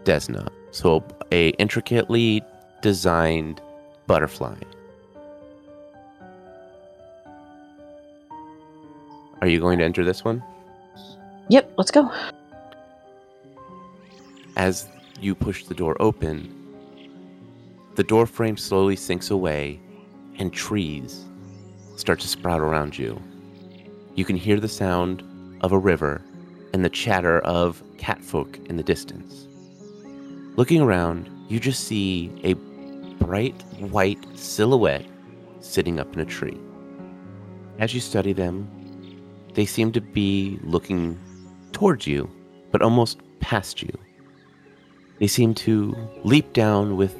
Desna. 0.08 0.48
So 0.72 1.04
a 1.34 1.50
intricately 1.60 2.42
designed 2.82 3.62
butterfly. 4.08 4.56
Are 9.42 9.48
you 9.48 9.60
going 9.60 9.80
to 9.80 9.86
enter 9.86 10.06
this 10.06 10.24
one? 10.24 10.42
Yep, 11.50 11.74
let's 11.78 11.92
go. 11.92 12.10
As 14.56 14.88
you 15.20 15.36
push 15.36 15.66
the 15.66 15.76
door 15.76 15.98
open, 16.00 16.54
the 17.96 18.04
door 18.04 18.26
frame 18.26 18.56
slowly 18.56 18.96
sinks 18.96 19.30
away 19.30 19.80
and 20.40 20.54
trees 20.54 21.26
start 21.98 22.22
to 22.22 22.28
sprout 22.30 22.62
around 22.62 22.98
you. 22.98 23.22
You 24.16 24.24
can 24.24 24.38
hear 24.38 24.60
the 24.60 24.70
sound 24.70 25.22
of 25.62 25.74
a 25.74 25.78
river 25.78 26.24
and 26.74 26.86
the 26.86 26.90
chatter 26.90 27.40
of 27.40 27.84
catfolk 27.98 28.58
in 28.70 28.78
the 28.78 28.84
distance. 28.84 29.47
Looking 30.58 30.82
around, 30.82 31.30
you 31.50 31.60
just 31.60 31.84
see 31.84 32.32
a 32.44 32.56
bright 33.24 33.62
white 33.78 34.18
silhouette 34.36 35.06
sitting 35.60 36.00
up 36.00 36.12
in 36.14 36.20
a 36.20 36.26
tree. 36.26 36.58
As 37.78 37.94
you 37.94 38.00
study 38.00 38.34
them, 38.34 38.68
they 39.54 39.68
seem 39.68 39.92
to 39.92 40.02
be 40.02 40.58
looking 40.64 41.20
towards 41.74 42.08
you, 42.08 42.28
but 42.72 42.82
almost 42.82 43.22
past 43.40 43.84
you. 43.84 43.96
They 45.20 45.28
seem 45.28 45.54
to 45.54 45.96
leap 46.24 46.54
down 46.54 46.98
with 46.98 47.16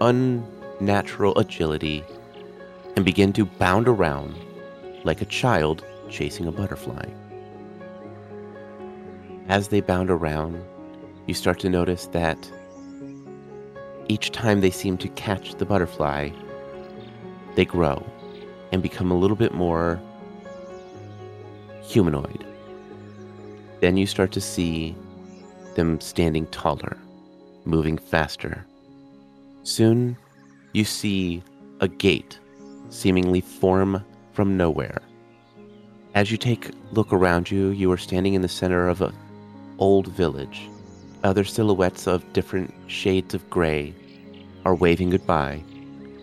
unnatural 0.00 1.36
agility 1.36 2.04
and 2.94 3.04
begin 3.04 3.32
to 3.32 3.46
bound 3.46 3.88
around 3.88 4.36
like 5.02 5.22
a 5.22 5.26
child 5.26 5.84
chasing 6.08 6.46
a 6.46 6.52
butterfly. 6.52 7.04
As 9.48 9.66
they 9.66 9.80
bound 9.80 10.08
around, 10.08 10.64
you 11.26 11.34
start 11.34 11.58
to 11.60 11.70
notice 11.70 12.06
that 12.08 12.50
each 14.08 14.30
time 14.32 14.60
they 14.60 14.70
seem 14.70 14.98
to 14.98 15.08
catch 15.10 15.54
the 15.54 15.64
butterfly, 15.64 16.30
they 17.54 17.64
grow 17.64 18.04
and 18.72 18.82
become 18.82 19.10
a 19.10 19.16
little 19.16 19.36
bit 19.36 19.54
more 19.54 20.00
humanoid. 21.82 22.44
Then 23.80 23.96
you 23.96 24.06
start 24.06 24.32
to 24.32 24.40
see 24.40 24.94
them 25.74 26.00
standing 26.00 26.46
taller, 26.46 26.98
moving 27.64 27.98
faster. 27.98 28.66
Soon, 29.62 30.16
you 30.72 30.84
see 30.84 31.42
a 31.80 31.88
gate 31.88 32.38
seemingly 32.90 33.40
form 33.40 34.04
from 34.32 34.56
nowhere. 34.56 35.00
As 36.14 36.30
you 36.30 36.36
take 36.36 36.68
a 36.68 36.72
look 36.92 37.12
around 37.12 37.50
you, 37.50 37.68
you 37.68 37.90
are 37.90 37.96
standing 37.96 38.34
in 38.34 38.42
the 38.42 38.48
center 38.48 38.88
of 38.88 39.02
an 39.02 39.14
old 39.78 40.08
village. 40.08 40.68
Other 41.24 41.44
silhouettes 41.44 42.06
of 42.06 42.30
different 42.34 42.74
shades 42.86 43.32
of 43.32 43.48
gray 43.48 43.94
are 44.66 44.74
waving 44.74 45.08
goodbye 45.08 45.64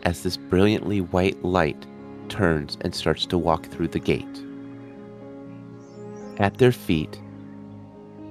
as 0.04 0.22
this 0.22 0.38
brilliantly 0.38 1.02
white 1.02 1.44
light 1.44 1.88
turns 2.30 2.78
and 2.82 2.94
starts 2.94 3.26
to 3.26 3.38
walk 3.40 3.66
through 3.66 3.88
the 3.88 4.00
gate. 4.00 4.46
At 6.38 6.60
their 6.60 6.72
feet, 6.72 7.20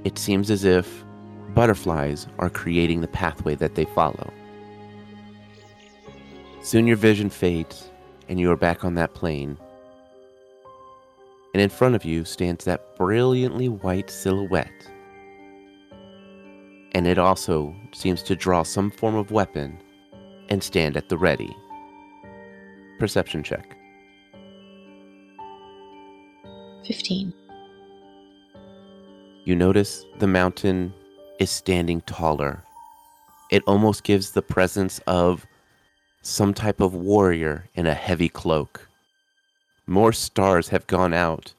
it 0.04 0.16
seems 0.16 0.48
as 0.48 0.64
if 0.64 1.04
butterflies 1.54 2.28
are 2.38 2.48
creating 2.48 3.00
the 3.00 3.08
pathway 3.08 3.56
that 3.56 3.74
they 3.74 3.84
follow. 3.86 4.32
Soon 6.62 6.86
your 6.86 6.96
vision 6.96 7.30
fades, 7.30 7.90
and 8.28 8.38
you 8.38 8.48
are 8.48 8.56
back 8.56 8.84
on 8.84 8.94
that 8.94 9.14
plane. 9.14 9.58
And 11.52 11.60
in 11.60 11.68
front 11.68 11.96
of 11.96 12.04
you 12.04 12.24
stands 12.24 12.64
that 12.66 12.96
brilliantly 12.96 13.68
white 13.68 14.08
silhouette. 14.08 14.68
And 16.92 17.06
it 17.06 17.18
also 17.18 17.74
seems 17.92 18.22
to 18.24 18.34
draw 18.34 18.62
some 18.62 18.90
form 18.90 19.14
of 19.14 19.30
weapon 19.30 19.78
and 20.48 20.62
stand 20.62 20.96
at 20.96 21.08
the 21.08 21.16
ready. 21.16 21.56
Perception 22.98 23.42
check. 23.42 23.76
15. 26.84 27.32
You 29.44 29.54
notice 29.54 30.04
the 30.18 30.26
mountain 30.26 30.92
is 31.38 31.50
standing 31.50 32.00
taller. 32.02 32.62
It 33.50 33.62
almost 33.66 34.04
gives 34.04 34.32
the 34.32 34.42
presence 34.42 35.00
of 35.06 35.46
some 36.22 36.52
type 36.52 36.80
of 36.80 36.94
warrior 36.94 37.68
in 37.74 37.86
a 37.86 37.94
heavy 37.94 38.28
cloak. 38.28 38.88
More 39.86 40.12
stars 40.12 40.68
have 40.68 40.86
gone 40.86 41.14
out, 41.14 41.54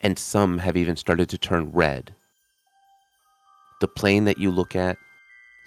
and 0.00 0.18
some 0.18 0.58
have 0.58 0.76
even 0.76 0.96
started 0.96 1.28
to 1.28 1.38
turn 1.38 1.70
red. 1.72 2.15
The 3.78 3.88
plane 3.88 4.24
that 4.24 4.38
you 4.38 4.50
look 4.50 4.74
at 4.74 4.96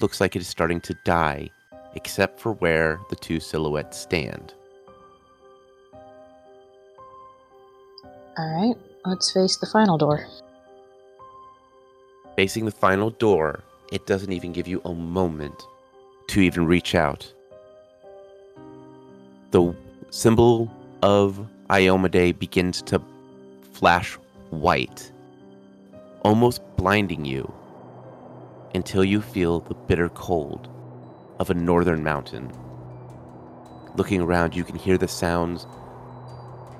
looks 0.01 0.19
like 0.19 0.35
it 0.35 0.41
is 0.41 0.47
starting 0.47 0.81
to 0.81 0.95
die, 1.05 1.51
except 1.93 2.39
for 2.39 2.53
where 2.53 2.99
the 3.11 3.15
two 3.15 3.39
silhouettes 3.39 3.99
stand. 3.99 4.53
Alright, 8.37 8.77
let's 9.05 9.31
face 9.31 9.57
the 9.57 9.67
final 9.67 9.97
door. 9.97 10.25
Facing 12.35 12.65
the 12.65 12.71
final 12.71 13.11
door, 13.11 13.63
it 13.91 14.07
doesn't 14.07 14.31
even 14.31 14.53
give 14.53 14.67
you 14.67 14.81
a 14.85 14.93
moment 14.93 15.67
to 16.29 16.41
even 16.41 16.65
reach 16.65 16.95
out. 16.95 17.31
The 19.51 19.75
symbol 20.09 20.71
of 21.03 21.45
Iomedae 21.69 22.39
begins 22.39 22.81
to 22.83 23.01
flash 23.73 24.17
white, 24.49 25.11
almost 26.23 26.61
blinding 26.75 27.23
you 27.23 27.53
until 28.73 29.03
you 29.03 29.21
feel 29.21 29.61
the 29.61 29.73
bitter 29.73 30.09
cold 30.09 30.69
of 31.39 31.49
a 31.49 31.53
northern 31.53 32.03
mountain. 32.03 32.51
Looking 33.95 34.21
around, 34.21 34.55
you 34.55 34.63
can 34.63 34.75
hear 34.75 34.97
the 34.97 35.07
sounds 35.07 35.65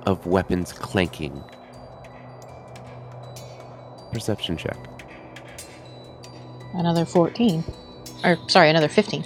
of 0.06 0.26
weapons 0.26 0.72
clanking. 0.72 1.44
Perception 4.12 4.58
check. 4.58 4.78
Another 6.74 7.06
14. 7.06 7.64
Or, 8.24 8.38
sorry, 8.48 8.70
another 8.70 8.88
15. 8.88 9.24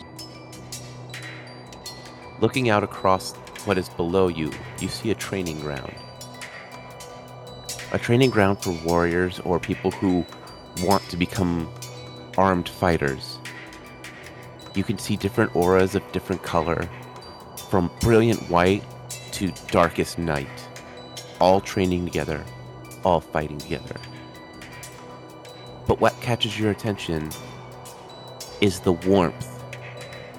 Looking 2.40 2.70
out 2.70 2.84
across 2.84 3.34
what 3.66 3.78
is 3.78 3.90
below 3.90 4.28
you, 4.28 4.52
you 4.80 4.88
see 4.88 5.12
a 5.12 5.16
training 5.16 5.60
ground. 5.60 5.94
A 7.92 8.00
training 8.00 8.32
ground 8.32 8.62
for 8.62 8.72
warriors 8.86 9.40
or 9.42 9.60
people 9.60 9.92
who 9.92 10.26
want 10.82 11.04
to 11.10 11.18
become 11.18 11.72
armed 12.38 12.70
fighters. 12.70 13.38
You 14.76 14.84
can 14.84 14.98
see 14.98 15.16
different 15.16 15.56
auras 15.56 15.96
of 15.96 16.12
different 16.12 16.44
color, 16.44 16.90
from 17.70 17.92
brilliant 18.00 18.50
white 18.50 18.84
to 19.34 19.52
darkest 19.68 20.18
night, 20.18 20.48
all 21.40 21.62
training 21.62 22.06
together, 22.06 22.44
all 23.04 23.20
fighting 23.22 23.58
together. 23.58 23.96
But 25.88 26.00
what 26.00 26.20
catches 26.22 26.60
your 26.60 26.72
attention 26.72 27.30
is 28.62 28.80
the 28.80 28.94
warmth 28.94 29.50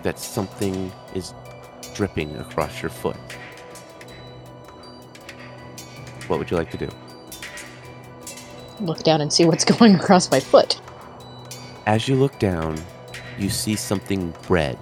that 0.03 0.19
something 0.19 0.91
is 1.15 1.35
dripping 1.95 2.37
across 2.37 2.83
your 2.83 2.91
foot. 2.91 3.17
What 6.29 6.39
would 6.39 6.51
you 6.51 6.57
like 6.57 6.71
to 6.71 6.79
do? 6.79 6.89
Look 8.81 9.03
down 9.03 9.21
and 9.21 9.33
see 9.33 9.45
what's 9.45 9.65
going 9.77 9.95
across 9.95 10.31
my 10.31 10.41
foot. 10.41 10.81
As 11.87 12.09
you 12.09 12.15
look 12.15 12.39
down, 12.39 12.83
you 13.39 13.51
see 13.51 13.77
something 13.77 14.33
red 14.49 14.79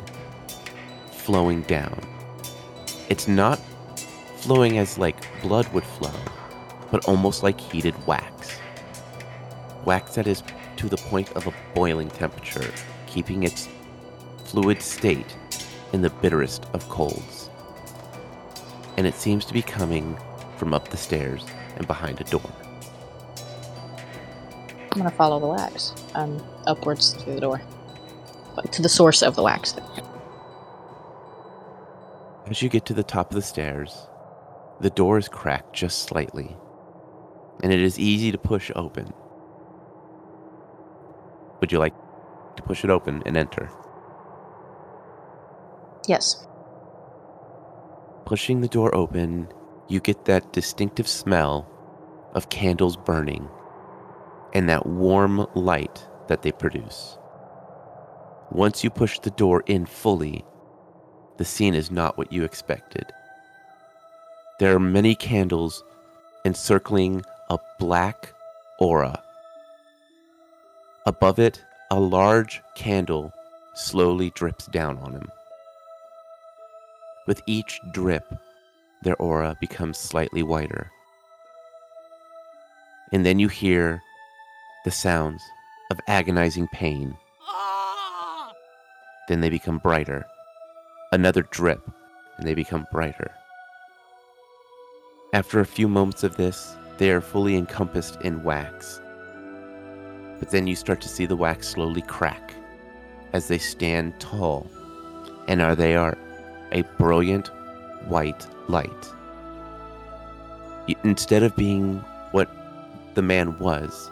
flowing 1.11 1.63
down. 1.63 2.01
It's 3.09 3.27
not 3.27 3.59
flowing 4.37 4.79
as 4.79 4.99
like 4.99 5.17
blood 5.43 5.67
would 5.73 5.83
flow, 5.83 6.15
but 6.93 7.05
almost 7.07 7.43
like 7.43 7.61
heated 7.61 7.95
wax. 8.07 8.57
Wax 9.85 10.15
that 10.15 10.29
is 10.29 10.45
to 10.77 10.89
the 10.89 10.97
point 10.97 11.33
of 11.33 11.49
a 11.49 11.55
boiling 11.75 12.09
temperature, 12.09 12.73
keeping 13.09 13.43
its 13.43 13.69
fluid 14.45 14.81
state 14.81 15.37
in 15.93 16.03
the 16.03 16.11
bitterest 16.11 16.67
of 16.73 16.89
colds. 16.89 17.51
And 18.97 19.09
it 19.09 19.15
seems 19.15 19.45
to 19.47 19.53
be 19.53 19.63
coming 19.63 20.17
from 20.57 20.73
up 20.73 20.89
the 20.89 20.97
stairs 20.97 21.45
and 21.77 21.85
behind 21.89 22.21
a 22.21 22.25
door. 22.25 22.53
I'm 24.93 24.99
gonna 24.99 25.11
follow 25.11 25.41
the 25.41 25.47
wax 25.47 25.95
um, 26.15 26.45
upwards 26.67 27.15
through 27.15 27.37
the 27.37 27.41
door. 27.41 27.63
But 28.55 28.71
to 28.73 28.83
the 28.83 28.91
source 28.91 29.23
of 29.23 29.37
the 29.37 29.43
wax. 29.43 29.75
As 32.47 32.61
you 32.61 32.69
get 32.69 32.85
to 32.87 32.93
the 32.93 33.03
top 33.03 33.31
of 33.31 33.35
the 33.35 33.41
stairs, 33.41 34.07
the 34.81 34.91
door 34.91 35.17
is 35.17 35.29
cracked 35.29 35.75
just 35.75 36.03
slightly, 36.03 36.55
and 37.63 37.73
it 37.73 37.81
is 37.81 37.99
easy 37.99 38.31
to 38.33 38.37
push 38.37 38.71
open. 38.77 39.15
Would 41.61 41.73
you 41.73 41.79
like 41.79 41.95
to 42.57 42.63
push 42.63 42.85
it 42.85 42.91
open 42.91 43.23
and 43.25 43.35
enter? 43.35 43.71
Yes. 46.07 46.47
Pushing 48.27 48.61
the 48.61 48.69
door 48.69 48.95
open, 48.95 49.49
you 49.89 50.01
get 50.01 50.27
that 50.27 50.53
distinctive 50.53 51.09
smell 51.09 51.67
of 52.35 52.51
candles 52.51 52.99
burning 52.99 53.49
and 54.53 54.69
that 54.69 54.87
warm 54.87 55.47
light 55.55 56.07
that 56.29 56.43
they 56.43 56.53
produce. 56.53 57.19
Once 58.51 58.85
you 58.85 58.91
push 58.91 59.19
the 59.19 59.31
door 59.31 59.63
in 59.67 59.87
fully, 59.87 60.45
the 61.39 61.45
scene 61.45 61.75
is 61.75 61.91
not 61.91 62.19
what 62.19 62.33
you 62.33 62.45
expected. 62.45 63.07
There 64.59 64.75
are 64.75 64.81
many 64.81 65.15
candles 65.15 65.83
encircling 66.45 67.25
a 67.51 67.59
black 67.79 68.33
aura. 68.79 69.23
Above 71.07 71.39
it, 71.39 71.63
a 71.91 71.99
large 71.99 72.63
candle 72.75 73.33
slowly 73.75 74.31
drips 74.31 74.67
down 74.67 74.99
on 74.99 75.13
him. 75.13 75.29
With 77.27 77.43
each 77.47 77.81
drip, 77.93 78.25
their 79.03 79.17
aura 79.17 79.57
becomes 79.61 79.99
slightly 79.99 80.43
whiter. 80.43 80.91
And 83.13 83.27
then 83.27 83.39
you 83.39 83.49
hear 83.49 84.03
the 84.85 84.91
sounds 84.91 85.43
of 85.91 86.01
agonizing 86.09 86.69
pain. 86.69 87.17
Then 89.29 89.41
they 89.41 89.51
become 89.51 89.79
brighter. 89.79 90.27
Another 91.13 91.43
drip, 91.51 91.89
and 92.37 92.47
they 92.47 92.55
become 92.55 92.87
brighter. 92.91 93.31
After 95.33 95.61
a 95.61 95.67
few 95.67 95.89
moments 95.89 96.25
of 96.25 96.37
this, 96.37 96.77
they 96.99 97.11
are 97.11 97.21
fully 97.21 97.57
encompassed 97.57 98.21
in 98.23 98.43
wax. 98.43 99.01
But 100.39 100.51
then 100.51 100.67
you 100.67 100.75
start 100.75 101.01
to 101.03 101.09
see 101.09 101.27
the 101.27 101.37
wax 101.37 101.69
slowly 101.69 102.03
crack 102.03 102.55
as 103.33 103.49
they 103.49 103.59
stand 103.59 104.19
tall, 104.19 104.67
and 105.49 105.63
are 105.63 105.77
they 105.77 105.95
are 105.95 106.19
a 106.73 106.83
brilliant 106.99 107.49
white 108.09 108.47
light. 108.69 109.09
Instead 111.05 111.43
of 111.43 111.55
being 111.57 111.99
what 112.33 112.51
the 113.15 113.23
man 113.23 113.59
was, 113.59 114.11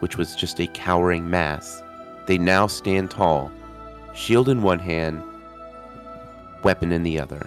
which 0.00 0.16
was 0.16 0.34
just 0.34 0.60
a 0.60 0.66
cowering 0.68 1.30
mass, 1.30 1.82
they 2.26 2.36
now 2.36 2.66
stand 2.66 3.10
tall, 3.10 3.50
shield 4.14 4.48
in 4.48 4.62
one 4.62 4.78
hand, 4.78 5.22
weapon 6.62 6.92
in 6.92 7.02
the 7.02 7.18
other. 7.18 7.46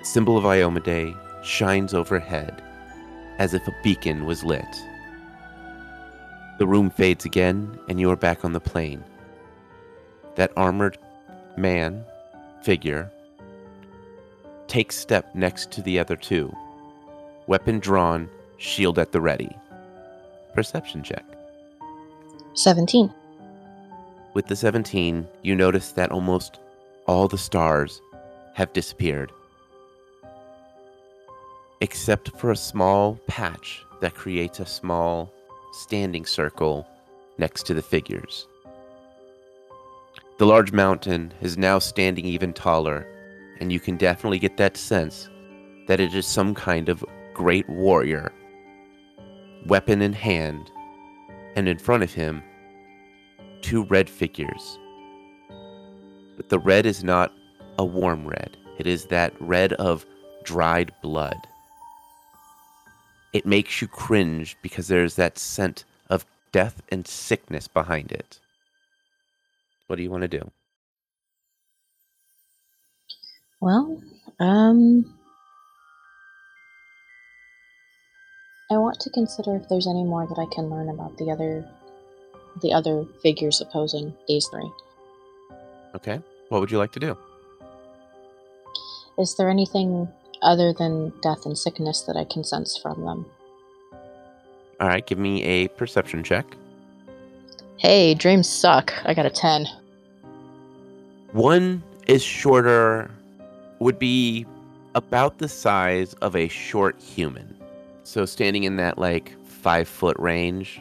The 0.00 0.04
symbol 0.04 0.36
of 0.36 0.44
Iomedae 0.44 1.16
shines 1.44 1.94
overhead 1.94 2.62
as 3.38 3.54
if 3.54 3.66
a 3.68 3.76
beacon 3.82 4.24
was 4.24 4.44
lit. 4.44 4.66
The 6.58 6.66
room 6.66 6.90
fades 6.90 7.24
again, 7.24 7.78
and 7.88 8.00
you 8.00 8.10
are 8.10 8.16
back 8.16 8.44
on 8.44 8.52
the 8.52 8.60
plane. 8.60 9.04
That 10.34 10.52
armored 10.56 10.98
man, 11.56 12.04
figure, 12.62 13.10
takes 14.66 14.96
step 14.96 15.34
next 15.34 15.70
to 15.72 15.82
the 15.82 15.98
other 15.98 16.16
two. 16.16 16.54
Weapon 17.46 17.78
drawn, 17.78 18.28
shield 18.58 18.98
at 18.98 19.12
the 19.12 19.20
ready. 19.20 19.56
Perception 20.58 21.04
check. 21.04 21.24
17. 22.54 23.14
With 24.34 24.48
the 24.48 24.56
17, 24.56 25.24
you 25.44 25.54
notice 25.54 25.92
that 25.92 26.10
almost 26.10 26.58
all 27.06 27.28
the 27.28 27.38
stars 27.38 28.02
have 28.54 28.72
disappeared. 28.72 29.30
Except 31.80 32.36
for 32.36 32.50
a 32.50 32.56
small 32.56 33.20
patch 33.28 33.84
that 34.00 34.16
creates 34.16 34.58
a 34.58 34.66
small 34.66 35.32
standing 35.70 36.26
circle 36.26 36.88
next 37.38 37.62
to 37.66 37.74
the 37.74 37.80
figures. 37.80 38.48
The 40.38 40.46
large 40.46 40.72
mountain 40.72 41.32
is 41.40 41.56
now 41.56 41.78
standing 41.78 42.24
even 42.24 42.52
taller, 42.52 43.06
and 43.60 43.70
you 43.70 43.78
can 43.78 43.96
definitely 43.96 44.40
get 44.40 44.56
that 44.56 44.76
sense 44.76 45.28
that 45.86 46.00
it 46.00 46.16
is 46.16 46.26
some 46.26 46.52
kind 46.52 46.88
of 46.88 47.04
great 47.32 47.68
warrior, 47.68 48.32
weapon 49.66 50.02
in 50.02 50.12
hand, 50.12 50.70
and 51.56 51.68
in 51.68 51.78
front 51.78 52.02
of 52.02 52.12
him, 52.14 52.42
two 53.62 53.84
red 53.84 54.08
figures. 54.08 54.78
But 56.36 56.48
the 56.48 56.58
red 56.58 56.86
is 56.86 57.04
not 57.04 57.32
a 57.78 57.84
warm 57.84 58.26
red, 58.26 58.56
it 58.78 58.86
is 58.86 59.06
that 59.06 59.34
red 59.40 59.72
of 59.74 60.06
dried 60.44 60.92
blood. 61.02 61.36
It 63.32 63.46
makes 63.46 63.82
you 63.82 63.88
cringe 63.88 64.56
because 64.62 64.88
there's 64.88 65.16
that 65.16 65.38
scent 65.38 65.84
of 66.10 66.24
death 66.52 66.82
and 66.90 67.06
sickness 67.06 67.68
behind 67.68 68.12
it. 68.12 68.40
What 69.86 69.96
do 69.96 70.02
you 70.02 70.10
want 70.10 70.22
to 70.22 70.28
do? 70.28 70.50
Well, 73.60 74.02
um. 74.40 75.17
I 78.70 78.76
want 78.76 79.00
to 79.00 79.10
consider 79.10 79.56
if 79.56 79.66
there's 79.68 79.86
any 79.86 80.04
more 80.04 80.26
that 80.26 80.38
I 80.38 80.44
can 80.54 80.68
learn 80.68 80.90
about 80.90 81.16
the 81.16 81.30
other 81.30 81.66
the 82.60 82.72
other 82.72 83.06
figures 83.22 83.60
opposing 83.60 84.12
these 84.26 84.46
three. 84.48 84.70
Okay. 85.94 86.20
What 86.48 86.60
would 86.60 86.70
you 86.70 86.78
like 86.78 86.92
to 86.92 87.00
do? 87.00 87.16
Is 89.18 89.36
there 89.36 89.48
anything 89.48 90.08
other 90.42 90.72
than 90.72 91.12
death 91.22 91.46
and 91.46 91.56
sickness 91.56 92.02
that 92.02 92.16
I 92.16 92.24
can 92.24 92.44
sense 92.44 92.76
from 92.76 93.04
them? 93.04 93.26
All 94.80 94.88
right, 94.88 95.04
give 95.06 95.18
me 95.18 95.42
a 95.42 95.68
perception 95.68 96.22
check. 96.22 96.46
Hey, 97.78 98.14
dreams 98.14 98.48
suck. 98.48 98.92
I 99.04 99.14
got 99.14 99.26
a 99.26 99.30
10. 99.30 99.66
One 101.32 101.82
is 102.06 102.22
shorter, 102.22 103.10
would 103.78 103.98
be 103.98 104.46
about 104.94 105.38
the 105.38 105.48
size 105.48 106.14
of 106.14 106.34
a 106.36 106.48
short 106.48 107.00
human. 107.00 107.57
So 108.08 108.24
standing 108.24 108.64
in 108.64 108.76
that 108.76 108.96
like 108.96 109.36
five 109.44 109.86
foot 109.86 110.16
range. 110.18 110.80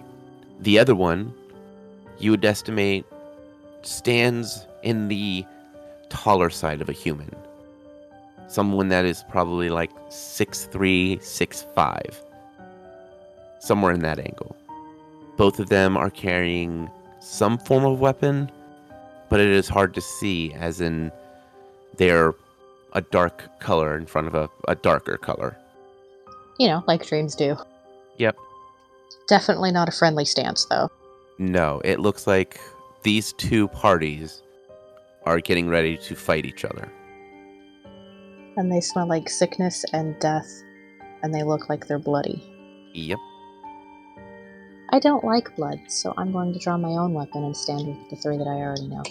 The 0.62 0.80
other 0.80 0.96
one, 0.96 1.34
you 2.20 2.32
would 2.32 2.46
estimate, 2.46 3.06
stands 3.82 4.66
in 4.82 5.10
the 5.10 5.46
taller 6.08 6.50
side 6.50 6.80
of 6.80 6.88
a 6.88 6.94
human. 6.94 7.36
Someone 8.48 8.88
that 8.88 9.04
is 9.04 9.26
probably 9.30 9.68
like 9.68 9.92
six 10.08 10.68
three, 10.68 11.20
six 11.22 11.66
five, 11.76 12.18
Somewhere 13.60 13.92
in 13.92 14.00
that 14.04 14.20
angle. 14.20 14.56
Both 15.36 15.60
of 15.60 15.68
them 15.68 15.98
are 15.98 16.10
carrying 16.10 16.90
some 17.20 17.58
form 17.58 17.84
of 17.84 18.00
weapon, 18.00 18.50
but 19.28 19.42
it 19.42 19.50
is 19.50 19.68
hard 19.68 19.94
to 19.96 20.02
see, 20.02 20.54
as 20.54 20.80
in 20.80 21.12
they're 21.98 22.34
a 22.94 23.02
dark 23.02 23.60
color 23.60 23.98
in 23.98 24.06
front 24.06 24.28
of 24.28 24.34
a, 24.34 24.50
a 24.70 24.76
darker 24.76 25.18
color. 25.18 25.58
You 26.60 26.67
know, 26.67 26.84
like 26.88 27.06
dreams 27.06 27.36
do. 27.36 27.58
Yep. 28.17 28.36
Definitely 29.28 29.72
not 29.72 29.89
a 29.89 29.91
friendly 29.91 30.26
stance, 30.26 30.65
though. 30.65 30.89
No, 31.38 31.82
it 31.84 32.00
looks 32.00 32.26
like 32.26 32.60
these 33.04 33.34
two 33.34 33.67
parties 33.67 34.41
are 35.26 35.39
getting 35.39 35.70
ready 35.70 35.98
to 35.98 36.15
fight 36.15 36.46
each 36.46 36.65
other. 36.65 36.91
And 38.56 38.72
they 38.72 38.82
smell 38.82 39.08
like 39.08 39.30
sickness 39.30 39.86
and 39.93 40.17
death, 40.20 40.50
and 41.22 41.34
they 41.34 41.43
look 41.43 41.70
like 41.70 41.88
they're 41.88 42.00
bloody. 42.00 42.41
Yep. 42.93 43.20
I 44.89 45.00
don't 45.00 45.24
like 45.24 45.56
blood, 45.56 45.80
so 45.89 46.13
I'm 46.17 46.32
going 46.32 46.54
to 46.54 46.60
draw 46.60 46.78
my 46.78 46.91
own 46.91 47.13
weapon 47.13 47.43
and 47.43 47.56
stand 47.56 47.88
with 47.88 48.10
the 48.10 48.15
three 48.15 48.38
that 48.38 48.48
I 48.48 48.62
already 48.62 48.88
know. 48.88 49.04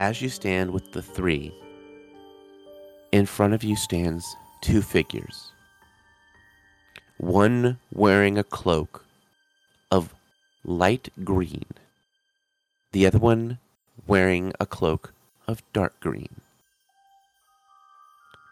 As 0.00 0.20
you 0.20 0.28
stand 0.28 0.72
with 0.72 0.90
the 0.90 1.00
three, 1.00 1.54
in 3.12 3.24
front 3.24 3.54
of 3.54 3.62
you 3.62 3.76
stands 3.76 4.36
two 4.60 4.82
figures. 4.82 5.51
One 7.22 7.78
wearing 7.92 8.36
a 8.36 8.42
cloak 8.42 9.04
of 9.92 10.12
light 10.64 11.08
green, 11.22 11.66
the 12.90 13.06
other 13.06 13.20
one 13.20 13.60
wearing 14.08 14.52
a 14.58 14.66
cloak 14.66 15.12
of 15.46 15.62
dark 15.72 16.00
green. 16.00 16.40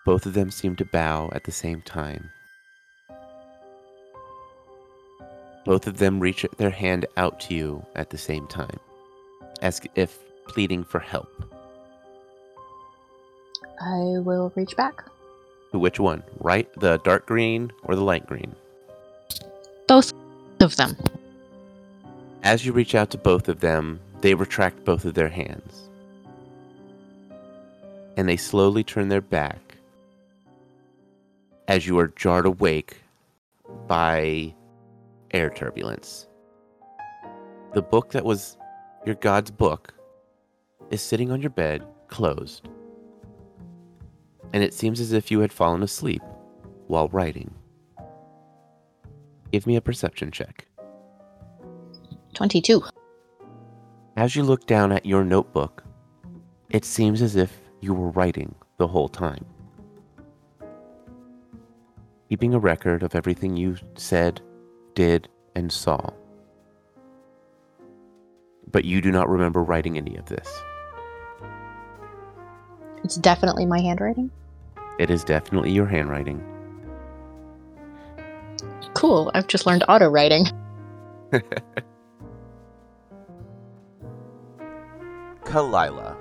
Both 0.07 0.25
of 0.25 0.35
them 0.35 0.53
seem 0.53 0.77
to 0.77 0.85
bow 0.85 1.31
at 1.33 1.43
the 1.43 1.51
same 1.51 1.83
time. 1.83 2.31
Both 5.65 5.89
of 5.89 5.99
them 5.99 6.21
reach 6.21 6.47
their 6.57 6.71
hand 6.71 7.07
out 7.17 7.41
to 7.41 7.55
you 7.57 7.85
at 7.97 8.11
the 8.11 8.19
same 8.19 8.47
time, 8.47 8.79
as 9.63 9.81
if 9.97 10.17
pleading 10.47 10.85
for 10.85 11.01
help. 11.01 11.45
I 13.81 14.21
will 14.21 14.53
reach 14.55 14.77
back. 14.77 15.05
To 15.73 15.79
which 15.81 15.99
one? 15.99 16.23
Right? 16.39 16.73
The 16.79 16.99
dark 16.99 17.27
green 17.27 17.73
or 17.83 17.97
the 17.97 18.03
light 18.03 18.27
green? 18.27 18.55
Of 20.61 20.77
them. 20.77 20.97
As 22.43 22.67
you 22.67 22.73
reach 22.73 22.95
out 22.95 23.11
to 23.11 23.19
both 23.19 23.49
of 23.49 23.61
them, 23.61 23.99
they 24.21 24.35
retract 24.35 24.85
both 24.85 25.07
of 25.07 25.15
their 25.15 25.29
hands. 25.29 25.89
And 28.17 28.29
they 28.29 28.37
slowly 28.37 28.85
turn 28.85 29.09
their 29.09 29.23
back 29.23 29.77
as 31.67 31.87
you 31.87 31.99
are 31.99 32.09
jarred 32.09 32.45
awake 32.45 32.99
by 33.87 34.55
air 35.31 35.49
turbulence. 35.51 36.27
The 37.73 37.83
book 37.83 38.11
that 38.11 38.25
was 38.25 38.59
your 39.07 39.15
God's 39.15 39.51
book 39.51 39.95
is 40.91 41.01
sitting 41.01 41.31
on 41.31 41.41
your 41.41 41.51
bed, 41.51 41.87
closed. 42.09 42.69
And 44.53 44.63
it 44.63 44.75
seems 44.75 45.01
as 45.01 45.13
if 45.13 45.31
you 45.31 45.41
had 45.41 45.53
fallen 45.53 45.83
asleep 45.83 46.23
while 46.89 47.09
writing. 47.09 47.55
Give 49.53 49.67
me 49.67 49.77
a 49.77 49.81
perception 49.81 50.31
check. 50.31 50.67
22. 52.35 52.83
As 54.17 54.37
you 54.37 54.43
look 54.43 54.67
down 54.67 54.93
at 54.93 55.07
your 55.07 55.25
notebook, 55.25 55.85
it 56.71 56.85
seems 56.85 57.23
as 57.23 57.37
if 57.37 57.59
you 57.81 57.95
were 57.95 58.11
writing 58.11 58.55
the 58.79 58.87
whole 58.89 59.09
time. 59.09 59.45
Keeping 62.29 62.55
a 62.55 62.59
record 62.59 63.03
of 63.03 63.15
everything 63.15 63.57
you 63.57 63.77
said, 63.97 64.41
did, 64.95 65.29
and 65.57 65.73
saw. 65.73 66.11
but 68.73 68.85
you 68.85 69.01
do 69.01 69.11
not 69.11 69.29
remember 69.29 69.63
writing 69.63 69.97
any 69.97 70.17
of 70.17 70.27
this. 70.27 70.63
It's 73.05 73.17
definitely 73.17 73.67
my 73.67 73.81
handwriting. 73.81 74.31
It 74.99 75.11
is 75.11 75.25
definitely 75.25 75.73
your 75.73 75.87
handwriting. 75.87 76.45
Cool. 78.95 79.31
I've 79.35 79.47
just 79.47 79.67
learned 79.67 79.85
auto 79.89 80.09
writing. 80.09 80.47
Kalila. 85.45 86.17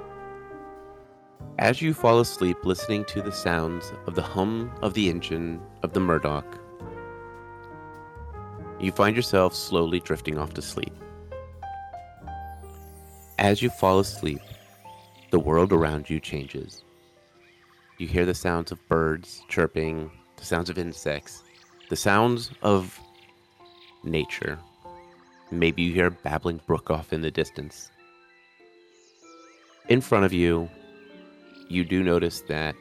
As 1.60 1.82
you 1.82 1.94
fall 1.94 2.20
asleep 2.20 2.58
listening 2.64 3.06
to 3.06 3.22
the 3.22 3.32
sounds 3.32 3.92
of 4.08 4.16
the 4.16 4.22
hum 4.22 4.72
of 4.82 4.94
the 4.94 5.10
engine 5.10 5.62
of 5.84 5.94
the 5.94 6.00
Murdoch, 6.00 6.58
you 8.80 8.92
find 8.92 9.16
yourself 9.16 9.54
slowly 9.54 10.00
drifting 10.00 10.38
off 10.38 10.54
to 10.54 10.62
sleep. 10.62 10.94
As 13.38 13.62
you 13.62 13.70
fall 13.70 14.00
asleep, 14.00 14.40
the 15.32 15.40
world 15.40 15.74
around 15.74 16.10
you 16.10 16.20
changes. 16.20 16.84
You 17.98 18.08
hear 18.08 18.26
the 18.26 18.34
sounds 18.34 18.72
of 18.72 18.80
birds 18.88 19.44
chirping, 19.50 20.10
the 20.38 20.46
sounds 20.46 20.70
of 20.70 20.78
insects, 20.78 21.44
the 21.90 21.96
sounds 21.96 22.52
of 22.62 23.00
nature. 24.04 24.60
Maybe 25.52 25.82
you 25.82 25.94
hear 25.94 26.08
a 26.08 26.12
babbling 26.12 26.62
brook 26.68 26.92
off 26.92 27.12
in 27.12 27.22
the 27.22 27.32
distance. 27.32 27.92
In 29.88 30.00
front 30.00 30.24
of 30.24 30.32
you, 30.32 30.70
you 31.68 31.84
do 31.84 32.04
notice 32.04 32.42
that 32.42 32.76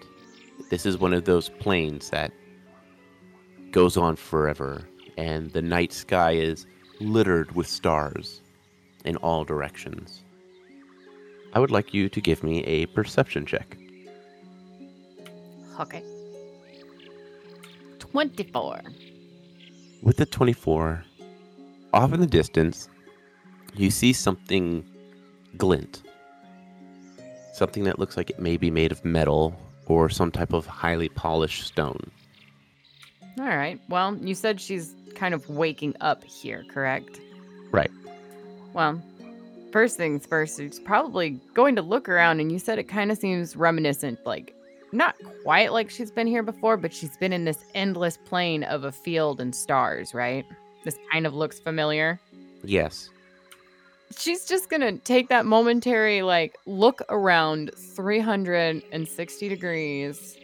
this 0.70 0.84
is 0.84 0.98
one 0.98 1.14
of 1.14 1.24
those 1.24 1.48
plains 1.48 2.10
that 2.10 2.32
goes 3.70 3.96
on 3.96 4.16
forever, 4.16 4.86
and 5.16 5.50
the 5.52 5.62
night 5.62 5.92
sky 5.92 6.32
is 6.32 6.66
littered 7.00 7.52
with 7.52 7.66
stars 7.66 8.42
in 9.06 9.16
all 9.16 9.44
directions. 9.44 10.22
I 11.54 11.60
would 11.60 11.70
like 11.70 11.94
you 11.94 12.10
to 12.10 12.20
give 12.20 12.42
me 12.42 12.62
a 12.64 12.86
perception 12.86 13.46
check. 13.46 13.78
Okay. 15.80 16.02
24. 18.12 18.80
With 20.02 20.16
the 20.16 20.26
24, 20.26 21.04
off 21.92 22.12
in 22.12 22.20
the 22.20 22.26
distance, 22.26 22.88
you 23.74 23.90
see 23.90 24.12
something 24.12 24.84
glint. 25.56 26.02
Something 27.52 27.84
that 27.84 27.98
looks 27.98 28.16
like 28.16 28.30
it 28.30 28.38
may 28.38 28.56
be 28.56 28.70
made 28.70 28.92
of 28.92 29.04
metal 29.04 29.58
or 29.86 30.08
some 30.08 30.30
type 30.30 30.52
of 30.52 30.66
highly 30.66 31.08
polished 31.08 31.66
stone. 31.66 32.10
All 33.38 33.46
right. 33.46 33.80
Well, 33.88 34.16
you 34.16 34.34
said 34.34 34.60
she's 34.60 34.94
kind 35.14 35.34
of 35.34 35.48
waking 35.48 35.94
up 36.00 36.24
here, 36.24 36.64
correct? 36.68 37.20
Right. 37.70 37.90
Well, 38.72 39.02
first 39.72 39.96
things 39.96 40.26
first, 40.26 40.60
it's 40.60 40.78
probably 40.78 41.40
going 41.54 41.76
to 41.76 41.82
look 41.82 42.08
around, 42.08 42.40
and 42.40 42.52
you 42.52 42.58
said 42.58 42.78
it 42.78 42.84
kind 42.84 43.10
of 43.10 43.18
seems 43.18 43.56
reminiscent, 43.56 44.24
like 44.24 44.54
not 44.92 45.16
quite 45.42 45.72
like 45.72 45.90
she's 45.90 46.10
been 46.10 46.26
here 46.26 46.42
before, 46.42 46.76
but 46.76 46.92
she's 46.92 47.16
been 47.16 47.32
in 47.32 47.44
this 47.44 47.64
endless 47.74 48.16
plane 48.16 48.64
of 48.64 48.84
a 48.84 48.92
field 48.92 49.40
and 49.40 49.54
stars, 49.54 50.14
right? 50.14 50.46
This 50.84 50.98
kind 51.12 51.26
of 51.26 51.34
looks 51.34 51.58
familiar. 51.58 52.20
Yes. 52.62 53.10
She's 54.16 54.46
just 54.46 54.70
gonna 54.70 54.96
take 54.98 55.28
that 55.28 55.44
momentary, 55.44 56.22
like, 56.22 56.56
look 56.66 57.02
around 57.10 57.70
360 57.74 59.48
degrees. 59.48 60.36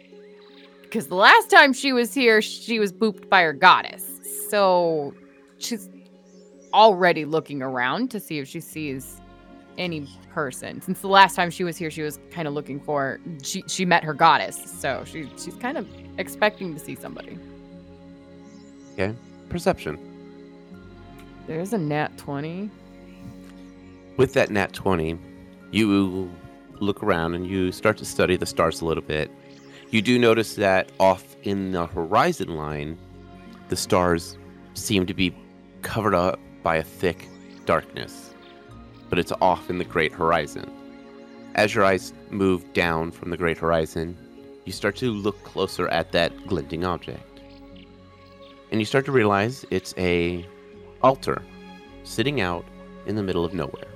Because 0.83 1.07
the 1.07 1.15
last 1.15 1.49
time 1.49 1.73
she 1.73 1.91
was 1.91 2.13
here, 2.13 2.41
she 2.41 2.79
was 2.79 2.93
booped 2.93 3.27
by 3.27 3.41
her 3.41 3.53
goddess. 3.53 4.05
So 4.49 5.13
she's 5.57 5.89
already 6.73 7.25
looking 7.25 7.61
around 7.61 8.11
to 8.11 8.19
see 8.19 8.39
if 8.39 8.47
she 8.47 8.59
sees 8.59 9.19
any 9.77 10.07
person. 10.33 10.81
Since 10.81 11.01
the 11.01 11.07
last 11.07 11.35
time 11.35 11.49
she 11.51 11.63
was 11.63 11.77
here, 11.77 11.91
she 11.91 12.01
was 12.01 12.19
kind 12.31 12.47
of 12.47 12.53
looking 12.53 12.79
for 12.79 13.19
she 13.43 13.63
she 13.67 13.85
met 13.85 14.03
her 14.03 14.13
goddess, 14.13 14.57
so 14.79 15.03
she 15.05 15.29
she's 15.37 15.55
kind 15.55 15.77
of 15.77 15.87
expecting 16.17 16.73
to 16.73 16.79
see 16.79 16.95
somebody. 16.95 17.37
Okay, 18.93 19.13
perception. 19.49 19.97
There's 21.47 21.73
a 21.73 21.77
nat 21.77 22.17
twenty. 22.17 22.69
With 24.17 24.31
that 24.33 24.49
nat 24.49 24.71
20, 24.71 25.19
you 25.71 26.31
look 26.79 27.03
around 27.03 27.35
and 27.35 27.45
you 27.45 27.73
start 27.73 27.97
to 27.97 28.05
study 28.05 28.37
the 28.37 28.45
stars 28.45 28.79
a 28.79 28.85
little 28.85 29.03
bit. 29.03 29.29
You 29.89 30.01
do 30.01 30.17
notice 30.17 30.55
that 30.55 30.89
off 31.01 31.35
in 31.43 31.73
the 31.73 31.85
horizon 31.85 32.55
line, 32.55 32.97
the 33.67 33.75
stars 33.75 34.37
seem 34.73 35.05
to 35.05 35.13
be 35.13 35.35
covered 35.81 36.15
up 36.15 36.39
by 36.63 36.77
a 36.77 36.83
thick 36.83 37.27
darkness, 37.65 38.24
but 39.09 39.19
it's 39.19 39.31
off 39.41 39.69
in 39.69 39.77
the 39.77 39.85
great 39.85 40.11
horizon. 40.11 40.71
As 41.55 41.73
your 41.73 41.85
eyes 41.85 42.13
move 42.31 42.73
down 42.73 43.11
from 43.11 43.29
the 43.29 43.37
great 43.37 43.57
horizon, 43.57 44.17
you 44.65 44.73
start 44.73 44.95
to 44.97 45.11
look 45.11 45.41
closer 45.43 45.87
at 45.89 46.11
that 46.11 46.47
glinting 46.47 46.83
object. 46.83 47.41
And 48.71 48.81
you 48.81 48.85
start 48.85 49.05
to 49.05 49.11
realize 49.11 49.65
it's 49.69 49.93
a 49.97 50.45
altar 51.01 51.41
sitting 52.03 52.41
out 52.41 52.65
in 53.05 53.15
the 53.15 53.23
middle 53.23 53.45
of 53.45 53.53
nowhere. 53.53 53.87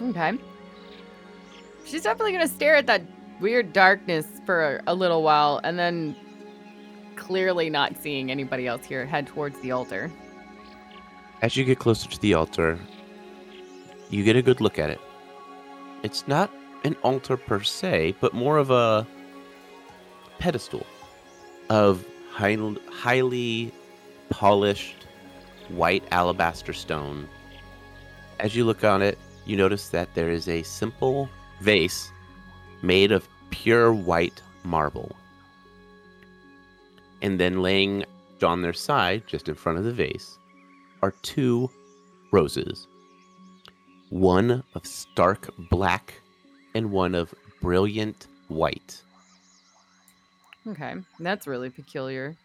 Okay. 0.00 0.38
She's 1.84 2.02
definitely 2.02 2.32
gonna 2.32 2.46
stare 2.46 2.76
at 2.76 2.86
that 2.86 3.02
weird 3.40 3.72
darkness 3.72 4.26
for 4.44 4.76
a, 4.76 4.82
a 4.88 4.94
little 4.94 5.22
while, 5.22 5.60
and 5.64 5.78
then, 5.78 6.14
clearly 7.16 7.70
not 7.70 7.96
seeing 8.00 8.30
anybody 8.30 8.66
else 8.66 8.84
here, 8.84 9.04
head 9.04 9.26
towards 9.26 9.58
the 9.60 9.72
altar. 9.72 10.10
As 11.42 11.56
you 11.56 11.64
get 11.64 11.78
closer 11.78 12.08
to 12.08 12.20
the 12.20 12.34
altar, 12.34 12.78
you 14.10 14.24
get 14.24 14.36
a 14.36 14.42
good 14.42 14.60
look 14.60 14.78
at 14.78 14.90
it. 14.90 15.00
It's 16.02 16.26
not 16.26 16.50
an 16.84 16.96
altar 17.02 17.36
per 17.36 17.62
se, 17.62 18.16
but 18.20 18.34
more 18.34 18.58
of 18.58 18.70
a 18.70 19.06
pedestal 20.38 20.86
of 21.68 22.04
high, 22.30 22.56
highly 22.90 23.72
polished 24.30 25.06
white 25.68 26.02
alabaster 26.10 26.72
stone. 26.72 27.28
As 28.40 28.56
you 28.56 28.64
look 28.64 28.84
on 28.84 29.02
it, 29.02 29.18
you 29.44 29.56
notice 29.56 29.90
that 29.90 30.14
there 30.14 30.30
is 30.30 30.48
a 30.48 30.62
simple 30.62 31.28
vase 31.60 32.10
made 32.82 33.12
of 33.12 33.28
pure 33.50 33.92
white 33.92 34.42
marble. 34.64 35.14
And 37.22 37.38
then 37.38 37.62
laying 37.62 38.04
on 38.42 38.62
their 38.62 38.72
side, 38.72 39.24
just 39.26 39.48
in 39.48 39.54
front 39.54 39.78
of 39.78 39.84
the 39.84 39.92
vase, 39.92 40.38
are 41.02 41.12
two 41.22 41.70
roses 42.32 42.86
one 44.10 44.62
of 44.74 44.86
stark 44.86 45.48
black 45.70 46.14
and 46.74 46.90
one 46.90 47.14
of 47.14 47.34
brilliant 47.60 48.26
white. 48.48 49.00
Okay, 50.66 50.94
that's 51.18 51.46
really 51.46 51.70
peculiar. 51.70 52.36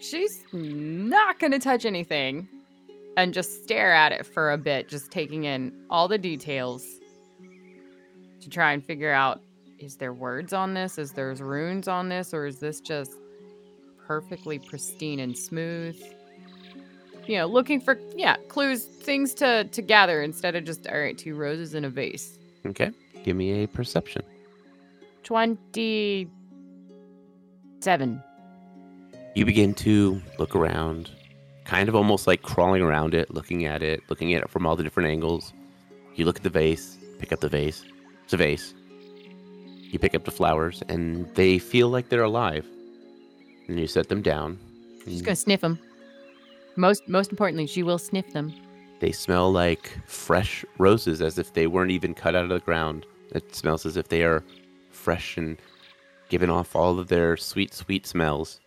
She's 0.00 0.44
not 0.52 1.38
gonna 1.38 1.58
touch 1.58 1.84
anything 1.84 2.48
and 3.16 3.34
just 3.34 3.62
stare 3.62 3.92
at 3.92 4.12
it 4.12 4.24
for 4.24 4.52
a 4.52 4.58
bit, 4.58 4.88
just 4.88 5.10
taking 5.10 5.44
in 5.44 5.84
all 5.90 6.08
the 6.08 6.18
details 6.18 6.84
to 8.40 8.48
try 8.48 8.72
and 8.72 8.84
figure 8.84 9.12
out 9.12 9.40
is 9.78 9.96
there 9.96 10.12
words 10.12 10.52
on 10.52 10.74
this? 10.74 10.96
Is 10.96 11.10
there 11.10 11.34
runes 11.34 11.88
on 11.88 12.08
this? 12.08 12.32
Or 12.32 12.46
is 12.46 12.60
this 12.60 12.80
just 12.80 13.16
perfectly 14.06 14.60
pristine 14.60 15.18
and 15.18 15.36
smooth? 15.36 16.00
You 17.26 17.38
know, 17.38 17.46
looking 17.46 17.80
for 17.80 17.98
yeah, 18.16 18.36
clues, 18.48 18.84
things 18.84 19.34
to 19.34 19.64
to 19.64 19.82
gather 19.82 20.22
instead 20.22 20.56
of 20.56 20.64
just 20.64 20.86
all 20.88 20.98
right, 20.98 21.16
two 21.16 21.34
roses 21.34 21.74
in 21.74 21.84
a 21.84 21.90
vase. 21.90 22.38
Okay, 22.66 22.90
give 23.24 23.36
me 23.36 23.62
a 23.62 23.68
perception. 23.68 24.22
27. 25.22 28.22
You 29.34 29.46
begin 29.46 29.72
to 29.74 30.20
look 30.38 30.54
around, 30.54 31.10
kind 31.64 31.88
of 31.88 31.96
almost 31.96 32.26
like 32.26 32.42
crawling 32.42 32.82
around 32.82 33.14
it, 33.14 33.32
looking 33.32 33.64
at 33.64 33.82
it, 33.82 34.02
looking 34.10 34.34
at 34.34 34.42
it 34.42 34.50
from 34.50 34.66
all 34.66 34.76
the 34.76 34.82
different 34.82 35.08
angles. 35.08 35.52
You 36.14 36.24
look 36.24 36.36
at 36.36 36.42
the 36.42 36.50
vase, 36.50 36.98
pick 37.18 37.32
up 37.32 37.40
the 37.40 37.48
vase. 37.48 37.84
It's 38.24 38.32
a 38.32 38.36
vase. 38.36 38.74
You 39.80 39.98
pick 39.98 40.14
up 40.14 40.24
the 40.24 40.30
flowers, 40.30 40.82
and 40.88 41.32
they 41.34 41.58
feel 41.58 41.88
like 41.88 42.08
they're 42.08 42.22
alive. 42.22 42.66
And 43.68 43.78
you 43.78 43.86
set 43.86 44.08
them 44.08 44.22
down. 44.22 44.58
She's 45.04 45.18
and 45.18 45.24
gonna 45.24 45.36
sniff 45.36 45.60
them. 45.60 45.78
Most 46.76 47.08
most 47.08 47.30
importantly, 47.30 47.66
she 47.66 47.82
will 47.82 47.98
sniff 47.98 48.32
them. 48.32 48.52
They 49.00 49.12
smell 49.12 49.50
like 49.50 49.98
fresh 50.06 50.64
roses, 50.78 51.20
as 51.20 51.38
if 51.38 51.52
they 51.52 51.66
weren't 51.66 51.90
even 51.90 52.14
cut 52.14 52.34
out 52.34 52.44
of 52.44 52.50
the 52.50 52.60
ground. 52.60 53.04
It 53.34 53.54
smells 53.54 53.84
as 53.84 53.96
if 53.96 54.08
they 54.08 54.22
are 54.22 54.44
fresh 54.90 55.36
and 55.36 55.58
giving 56.28 56.50
off 56.50 56.76
all 56.76 56.98
of 56.98 57.08
their 57.08 57.36
sweet, 57.36 57.74
sweet 57.74 58.06
smells. 58.06 58.60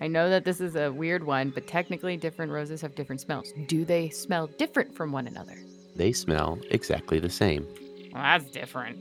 I 0.00 0.08
know 0.08 0.30
that 0.30 0.44
this 0.44 0.60
is 0.60 0.76
a 0.76 0.90
weird 0.90 1.24
one, 1.24 1.50
but 1.50 1.66
technically 1.66 2.16
different 2.16 2.52
roses 2.52 2.80
have 2.80 2.94
different 2.94 3.20
smells. 3.20 3.52
Do 3.66 3.84
they 3.84 4.08
smell 4.10 4.46
different 4.46 4.94
from 4.94 5.12
one 5.12 5.26
another? 5.26 5.56
They 5.94 6.12
smell 6.12 6.58
exactly 6.70 7.18
the 7.18 7.30
same. 7.30 7.66
Well, 8.12 8.22
that's 8.22 8.50
different. 8.50 8.98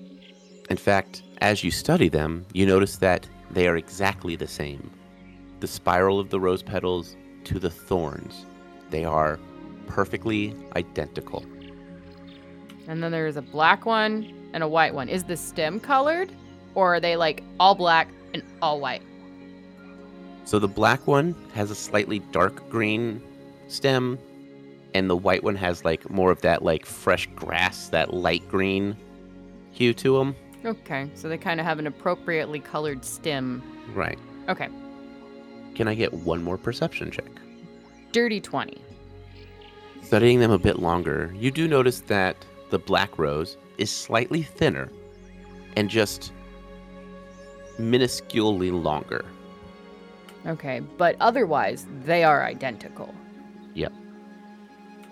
In 0.70 0.78
fact, 0.78 1.24
as 1.40 1.64
you 1.64 1.72
study 1.72 2.10
them, 2.10 2.46
you 2.54 2.66
notice 2.66 2.98
that 2.98 3.28
they 3.50 3.68
are 3.68 3.78
exactly 3.78 4.36
the 4.36 4.48
same. 4.48 4.92
The 5.60 5.68
spiral 5.68 6.20
of 6.20 6.30
the 6.30 6.40
rose 6.40 6.64
petals 6.64 7.16
to 7.46 7.60
the 7.60 7.70
thorns, 7.70 8.46
they 8.90 9.06
are 9.06 9.40
perfectly 9.88 10.56
identical. 10.76 11.46
And 12.88 13.02
then 13.02 13.12
there's 13.12 13.38
a 13.38 13.42
black 13.42 13.86
one 13.86 14.34
and 14.54 14.64
a 14.64 14.68
white 14.68 14.94
one. 14.94 15.10
Is 15.10 15.24
the 15.24 15.38
stem 15.38 15.80
colored? 15.80 16.32
Or 16.76 16.96
are 16.96 17.00
they 17.00 17.16
like 17.16 17.44
all 17.60 17.76
black 17.76 18.10
and 18.34 18.44
all 18.62 18.80
white? 18.80 19.02
So 20.46 20.60
the 20.60 20.68
black 20.68 21.08
one 21.08 21.36
has 21.54 21.72
a 21.72 21.76
slightly 21.76 22.20
dark 22.32 22.70
green 22.70 23.22
stem, 23.68 24.18
and 24.94 25.10
the 25.10 25.16
white 25.16 25.44
one 25.44 25.56
has 25.56 25.86
like 25.86 26.10
more 26.10 26.32
of 26.32 26.42
that 26.42 26.64
like 26.64 26.86
fresh 26.86 27.28
grass, 27.36 27.88
that 27.90 28.14
light 28.14 28.48
green 28.50 28.98
hue 29.72 29.94
to 29.94 30.18
them. 30.18 30.36
Okay, 30.66 31.10
so 31.16 31.30
they 31.30 31.38
kind 31.38 31.60
of 31.60 31.66
have 31.66 31.80
an 31.80 31.88
appropriately 31.88 32.60
colored 32.60 33.06
stem. 33.06 33.62
Right. 33.94 34.20
Okay, 34.50 34.68
Can 35.76 35.88
I 35.88 35.96
get 35.96 36.14
one 36.14 36.44
more 36.44 36.58
perception 36.58 37.12
check? 37.12 37.30
dirty 38.12 38.42
20. 38.42 38.78
Studying 40.02 40.40
them 40.40 40.52
a 40.52 40.60
bit 40.60 40.80
longer, 40.80 41.34
you 41.38 41.52
do 41.52 41.68
notice 41.68 42.02
that 42.02 42.36
the 42.70 42.80
black 42.80 43.18
rose 43.18 43.58
is 43.78 43.90
slightly 43.90 44.42
thinner 44.42 44.90
and 45.78 45.90
just 45.90 46.34
minusculely 47.80 48.72
longer. 48.72 49.26
Okay, 50.46 50.82
but 50.98 51.16
otherwise, 51.20 51.86
they 52.04 52.24
are 52.24 52.44
identical. 52.44 53.14
Yep. 53.76 53.94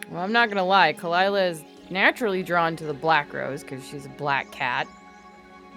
Well, 0.10 0.22
I'm 0.22 0.34
not 0.34 0.50
gonna 0.50 0.66
lie, 0.66 0.94
Kalila 0.94 1.52
is 1.52 1.64
naturally 1.90 2.44
drawn 2.44 2.76
to 2.76 2.84
the 2.84 2.94
black 2.94 3.34
rose 3.34 3.62
because 3.62 3.88
she's 3.88 4.06
a 4.06 4.10
black 4.10 4.52
cat. 4.52 4.88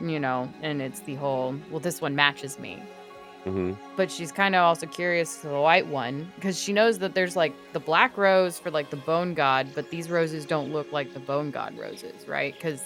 You 0.01 0.19
know, 0.19 0.53
and 0.63 0.83
it's 0.83 1.01
the 1.01 1.15
whole, 1.15 1.55
well, 1.71 1.79
this 1.79 2.01
one 2.01 2.17
matches 2.17 2.59
me. 2.59 2.83
Mm-hmm. 3.45 3.73
But 3.97 4.11
she's 4.11 4.31
kind 4.31 4.55
of 4.55 4.63
also 4.63 4.87
curious 4.87 5.41
to 5.41 5.49
the 5.49 5.61
white 5.61 5.87
one 5.87 6.31
because 6.37 6.59
she 6.59 6.73
knows 6.73 7.01
that 7.01 7.15
there's 7.15 7.35
like 7.35 7.53
the 7.73 7.81
black 7.81 8.17
rose 8.17 8.59
for 8.59 8.71
like 8.71 8.91
the 8.91 8.97
bone 8.97 9.35
god, 9.35 9.69
but 9.75 9.91
these 9.91 10.09
roses 10.09 10.45
don't 10.45 10.73
look 10.73 10.93
like 10.93 11.13
the 11.13 11.21
bone 11.21 11.51
god 11.51 11.77
roses, 11.77 12.29
right? 12.29 12.55
Because 12.55 12.83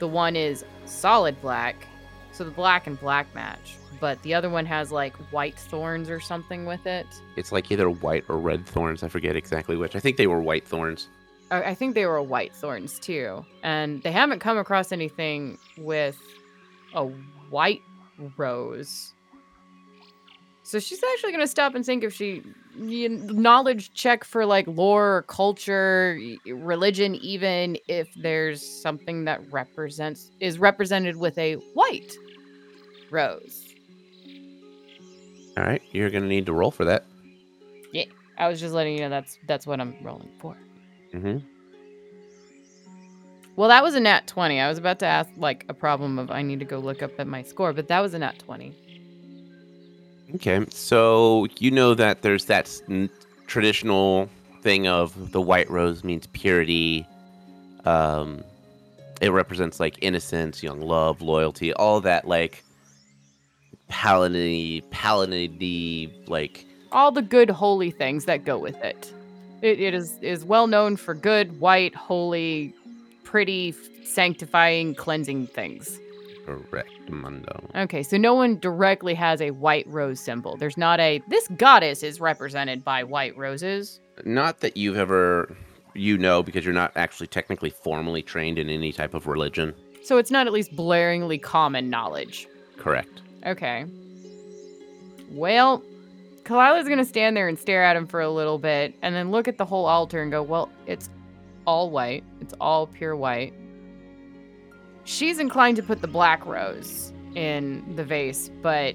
the 0.00 0.08
one 0.08 0.34
is 0.34 0.64
solid 0.84 1.40
black, 1.40 1.86
so 2.32 2.44
the 2.44 2.50
black 2.50 2.86
and 2.86 2.98
black 2.98 3.32
match. 3.34 3.76
But 4.00 4.20
the 4.22 4.34
other 4.34 4.50
one 4.50 4.66
has 4.66 4.90
like 4.90 5.14
white 5.32 5.56
thorns 5.56 6.10
or 6.10 6.20
something 6.20 6.66
with 6.66 6.86
it. 6.86 7.06
It's 7.36 7.52
like 7.52 7.70
either 7.70 7.88
white 7.88 8.24
or 8.28 8.38
red 8.38 8.66
thorns. 8.66 9.02
I 9.02 9.08
forget 9.08 9.36
exactly 9.36 9.76
which. 9.76 9.94
I 9.96 10.00
think 10.00 10.16
they 10.16 10.26
were 10.26 10.40
white 10.40 10.66
thorns. 10.66 11.08
I 11.50 11.62
I 11.62 11.74
think 11.74 11.94
they 11.94 12.06
were 12.06 12.20
white 12.22 12.54
thorns 12.54 12.98
too. 12.98 13.44
And 13.62 14.02
they 14.02 14.12
haven't 14.12 14.40
come 14.40 14.58
across 14.58 14.92
anything 14.92 15.58
with 15.76 16.20
a 16.94 17.06
white 17.50 17.82
rose. 18.36 19.14
So 20.68 20.78
she's 20.78 21.02
actually 21.02 21.32
going 21.32 21.42
to 21.42 21.48
stop 21.48 21.74
and 21.74 21.82
think 21.82 22.04
if 22.04 22.12
she 22.12 22.42
knowledge 22.76 23.90
check 23.94 24.22
for 24.22 24.44
like 24.44 24.66
lore 24.66 25.24
culture, 25.26 26.20
religion 26.46 27.14
even 27.14 27.78
if 27.88 28.06
there's 28.14 28.62
something 28.82 29.24
that 29.24 29.40
represents 29.50 30.30
is 30.40 30.58
represented 30.58 31.16
with 31.16 31.38
a 31.38 31.54
white 31.72 32.14
rose. 33.10 33.74
All 35.56 35.64
right, 35.64 35.80
you're 35.90 36.10
gonna 36.10 36.26
need 36.26 36.44
to 36.46 36.52
roll 36.52 36.70
for 36.70 36.84
that. 36.84 37.06
Yeah, 37.92 38.04
I 38.36 38.46
was 38.46 38.60
just 38.60 38.74
letting 38.74 38.94
you 38.94 39.00
know 39.00 39.08
that's 39.08 39.38
that's 39.48 39.66
what 39.66 39.80
I'm 39.80 39.96
rolling 40.02 40.30
for. 40.38 40.54
Mm-hmm. 41.14 41.38
Well, 43.56 43.70
that 43.70 43.82
was 43.82 43.96
a 43.96 44.00
nat 44.00 44.26
20. 44.28 44.60
I 44.60 44.68
was 44.68 44.76
about 44.78 45.00
to 45.00 45.06
ask 45.06 45.30
like 45.36 45.64
a 45.68 45.74
problem 45.74 46.18
of 46.18 46.30
I 46.30 46.42
need 46.42 46.60
to 46.60 46.66
go 46.66 46.78
look 46.78 47.02
up 47.02 47.18
at 47.18 47.26
my 47.26 47.42
score, 47.42 47.72
but 47.72 47.88
that 47.88 48.00
was 48.00 48.12
a 48.12 48.18
nat 48.18 48.38
20. 48.38 48.72
Okay, 50.34 50.64
so 50.70 51.46
you 51.58 51.70
know 51.70 51.94
that 51.94 52.22
there's 52.22 52.44
that 52.46 52.70
n- 52.88 53.08
traditional 53.46 54.28
thing 54.62 54.86
of 54.86 55.32
the 55.32 55.40
white 55.40 55.70
rose 55.70 56.04
means 56.04 56.26
purity. 56.28 57.06
Um, 57.84 58.44
it 59.20 59.30
represents 59.30 59.80
like 59.80 59.96
innocence, 60.02 60.62
young 60.62 60.80
love, 60.80 61.22
loyalty, 61.22 61.72
all 61.72 62.00
that 62.02 62.26
like 62.26 62.62
paladin 63.88 64.82
paladin 64.90 66.12
like 66.26 66.66
all 66.92 67.10
the 67.10 67.22
good 67.22 67.48
holy 67.48 67.90
things 67.90 68.26
that 68.26 68.44
go 68.44 68.58
with 68.58 68.76
it. 68.84 69.12
It, 69.62 69.80
it 69.80 69.94
is 69.94 70.18
is 70.20 70.44
well 70.44 70.66
known 70.66 70.96
for 70.96 71.14
good, 71.14 71.58
white, 71.58 71.94
holy, 71.94 72.74
pretty, 73.24 73.74
sanctifying, 74.04 74.94
cleansing 74.94 75.48
things. 75.48 75.98
Correct 76.48 77.10
mundo. 77.10 77.68
Okay, 77.74 78.02
so 78.02 78.16
no 78.16 78.34
one 78.34 78.58
directly 78.58 79.14
has 79.14 79.40
a 79.40 79.50
white 79.50 79.86
rose 79.88 80.20
symbol. 80.20 80.56
There's 80.56 80.76
not 80.76 81.00
a 81.00 81.22
this 81.28 81.48
goddess 81.56 82.02
is 82.02 82.20
represented 82.20 82.84
by 82.84 83.04
white 83.04 83.36
roses. 83.36 84.00
Not 84.24 84.60
that 84.60 84.76
you've 84.76 84.96
ever 84.96 85.54
you 85.94 86.16
know 86.16 86.42
because 86.42 86.64
you're 86.64 86.74
not 86.74 86.92
actually 86.96 87.26
technically 87.26 87.70
formally 87.70 88.22
trained 88.22 88.58
in 88.58 88.68
any 88.68 88.92
type 88.92 89.14
of 89.14 89.26
religion. 89.26 89.74
So 90.02 90.16
it's 90.16 90.30
not 90.30 90.46
at 90.46 90.52
least 90.52 90.74
blaringly 90.74 91.40
common 91.40 91.90
knowledge. 91.90 92.48
Correct. 92.76 93.20
Okay. 93.44 93.84
Well, 95.30 95.82
Kalila's 96.44 96.88
gonna 96.88 97.04
stand 97.04 97.36
there 97.36 97.48
and 97.48 97.58
stare 97.58 97.84
at 97.84 97.96
him 97.96 98.06
for 98.06 98.20
a 98.20 98.30
little 98.30 98.58
bit 98.58 98.94
and 99.02 99.14
then 99.14 99.30
look 99.30 99.48
at 99.48 99.58
the 99.58 99.66
whole 99.66 99.86
altar 99.86 100.22
and 100.22 100.30
go, 100.30 100.42
Well, 100.42 100.70
it's 100.86 101.10
all 101.66 101.90
white. 101.90 102.24
It's 102.40 102.54
all 102.60 102.86
pure 102.86 103.14
white. 103.14 103.52
She's 105.08 105.38
inclined 105.38 105.78
to 105.78 105.82
put 105.82 106.02
the 106.02 106.06
black 106.06 106.44
rose 106.44 107.14
in 107.34 107.96
the 107.96 108.04
vase, 108.04 108.50
but 108.60 108.94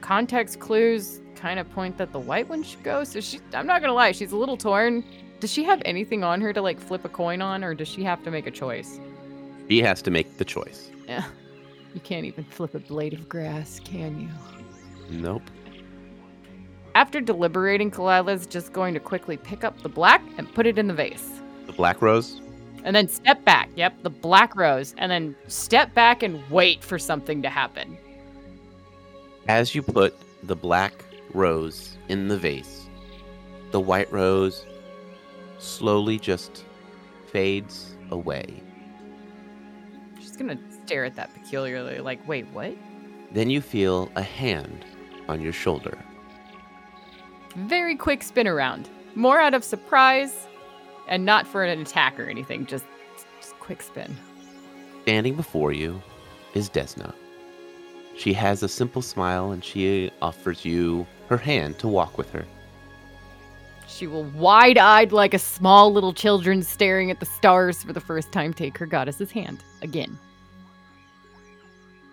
context 0.00 0.60
clues 0.60 1.20
kind 1.34 1.60
of 1.60 1.70
point 1.72 1.98
that 1.98 2.10
the 2.12 2.18
white 2.18 2.48
one 2.48 2.62
should 2.62 2.82
go. 2.82 3.04
So 3.04 3.20
she 3.20 3.38
I'm 3.52 3.66
not 3.66 3.82
gonna 3.82 3.92
lie, 3.92 4.12
she's 4.12 4.32
a 4.32 4.36
little 4.36 4.56
torn. 4.56 5.04
Does 5.40 5.52
she 5.52 5.62
have 5.64 5.82
anything 5.84 6.24
on 6.24 6.40
her 6.40 6.54
to 6.54 6.62
like 6.62 6.80
flip 6.80 7.04
a 7.04 7.10
coin 7.10 7.42
on, 7.42 7.62
or 7.62 7.74
does 7.74 7.86
she 7.86 8.02
have 8.04 8.24
to 8.24 8.30
make 8.30 8.46
a 8.46 8.50
choice? 8.50 8.98
He 9.68 9.80
has 9.80 10.00
to 10.02 10.10
make 10.10 10.38
the 10.38 10.44
choice. 10.46 10.90
Yeah. 11.06 11.26
You 11.92 12.00
can't 12.00 12.24
even 12.24 12.44
flip 12.44 12.74
a 12.74 12.78
blade 12.78 13.12
of 13.12 13.28
grass, 13.28 13.78
can 13.78 14.18
you? 14.18 14.30
Nope. 15.10 15.42
After 16.94 17.20
deliberating, 17.20 17.90
Kalila's 17.90 18.46
just 18.46 18.72
going 18.72 18.94
to 18.94 19.00
quickly 19.00 19.36
pick 19.36 19.64
up 19.64 19.82
the 19.82 19.90
black 19.90 20.22
and 20.38 20.50
put 20.54 20.66
it 20.66 20.78
in 20.78 20.86
the 20.86 20.94
vase. 20.94 21.28
The 21.66 21.74
black 21.74 22.00
rose. 22.00 22.41
And 22.84 22.96
then 22.96 23.08
step 23.08 23.44
back. 23.44 23.70
Yep, 23.76 24.02
the 24.02 24.10
black 24.10 24.56
rose. 24.56 24.94
And 24.98 25.10
then 25.10 25.36
step 25.46 25.94
back 25.94 26.22
and 26.22 26.42
wait 26.50 26.82
for 26.82 26.98
something 26.98 27.42
to 27.42 27.48
happen. 27.48 27.96
As 29.48 29.74
you 29.74 29.82
put 29.82 30.14
the 30.42 30.56
black 30.56 31.04
rose 31.34 31.96
in 32.08 32.28
the 32.28 32.36
vase, 32.36 32.86
the 33.70 33.80
white 33.80 34.12
rose 34.12 34.66
slowly 35.58 36.18
just 36.18 36.64
fades 37.30 37.96
away. 38.10 38.62
She's 40.20 40.36
going 40.36 40.56
to 40.56 40.58
stare 40.84 41.04
at 41.04 41.16
that 41.16 41.32
peculiarly, 41.34 42.00
like, 42.00 42.26
wait, 42.28 42.46
what? 42.52 42.74
Then 43.32 43.48
you 43.48 43.60
feel 43.60 44.10
a 44.16 44.22
hand 44.22 44.84
on 45.28 45.40
your 45.40 45.52
shoulder. 45.52 45.96
Very 47.56 47.96
quick 47.96 48.22
spin 48.22 48.46
around. 48.46 48.88
More 49.14 49.40
out 49.40 49.54
of 49.54 49.64
surprise 49.64 50.46
and 51.12 51.26
not 51.26 51.46
for 51.46 51.62
an 51.62 51.78
attack 51.78 52.18
or 52.18 52.24
anything. 52.24 52.64
Just, 52.64 52.86
just 53.38 53.52
quick 53.60 53.82
spin. 53.82 54.16
Standing 55.02 55.36
before 55.36 55.70
you 55.70 56.00
is 56.54 56.70
Desna. 56.70 57.12
She 58.16 58.32
has 58.32 58.62
a 58.62 58.68
simple 58.68 59.02
smile 59.02 59.52
and 59.52 59.62
she 59.62 60.10
offers 60.22 60.64
you 60.64 61.06
her 61.28 61.36
hand 61.36 61.78
to 61.80 61.88
walk 61.88 62.16
with 62.16 62.30
her. 62.30 62.46
She 63.86 64.06
will 64.06 64.24
wide 64.24 64.78
eyed 64.78 65.12
like 65.12 65.34
a 65.34 65.38
small 65.38 65.92
little 65.92 66.14
children 66.14 66.62
staring 66.62 67.10
at 67.10 67.20
the 67.20 67.26
stars 67.26 67.82
for 67.82 67.92
the 67.92 68.00
first 68.00 68.32
time 68.32 68.54
take 68.54 68.78
her 68.78 68.86
goddess's 68.86 69.30
hand 69.30 69.62
again. 69.82 70.18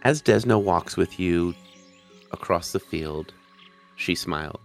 As 0.02 0.22
Desna 0.22 0.62
walks 0.62 0.98
with 0.98 1.18
you 1.18 1.56
across 2.32 2.74
the 2.74 2.80
field, 2.82 3.32
she 3.96 4.14
smiles. 4.14 4.60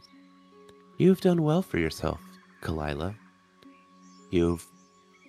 You've 0.99 1.21
done 1.21 1.43
well 1.43 1.63
for 1.63 1.79
yourself, 1.79 2.21
Kalila. 2.63 3.15
You've 4.35 4.67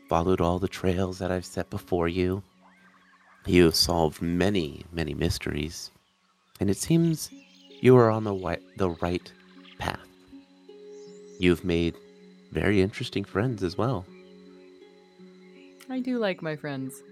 followed 0.09 0.41
all 0.41 0.57
the 0.57 0.67
trails 0.67 1.19
that 1.19 1.31
I've 1.31 1.45
set 1.45 1.69
before 1.69 2.07
you. 2.07 2.41
You've 3.45 3.75
solved 3.75 4.19
many, 4.19 4.83
many 4.91 5.13
mysteries. 5.13 5.91
And 6.59 6.71
it 6.71 6.77
seems 6.77 7.29
you 7.81 7.95
are 7.97 8.09
on 8.09 8.23
the, 8.23 8.33
wi- 8.33 8.63
the 8.77 8.89
right 8.89 9.31
path. 9.77 10.07
You've 11.37 11.63
made 11.63 11.93
very 12.51 12.81
interesting 12.81 13.23
friends 13.23 13.61
as 13.61 13.77
well. 13.77 14.07
I 15.87 15.99
do 15.99 16.17
like 16.17 16.41
my 16.41 16.55
friends. 16.55 17.03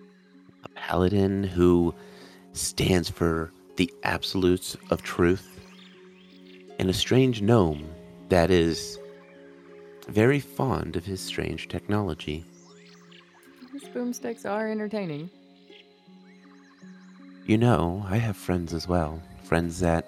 a 0.64 0.70
paladin 0.70 1.44
who 1.44 1.94
stands 2.54 3.08
for 3.08 3.52
the 3.76 3.94
absolutes 4.04 4.76
of 4.90 5.04
truth, 5.04 5.60
and 6.80 6.90
a 6.90 6.94
strange 6.94 7.44
gnome 7.44 7.88
that 8.30 8.50
is 8.50 8.98
very 10.08 10.40
fond 10.40 10.96
of 10.96 11.06
his 11.06 11.22
strange 11.22 11.68
technology. 11.68 12.46
These 13.72 13.86
boomsticks 13.86 14.50
are 14.50 14.70
entertaining. 14.70 15.30
You 17.46 17.58
know, 17.58 18.06
I 18.08 18.18
have 18.18 18.38
friends 18.38 18.74
as 18.74 18.88
well. 18.88 19.22
Friends 19.44 19.80
that 19.80 20.08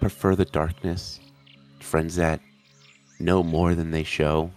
prefer 0.00 0.34
the 0.34 0.44
darkness, 0.44 1.20
friends 1.80 2.16
that 2.16 2.40
know 3.20 3.42
more 3.42 3.74
than 3.74 3.90
they 3.90 4.04
show. 4.04 4.50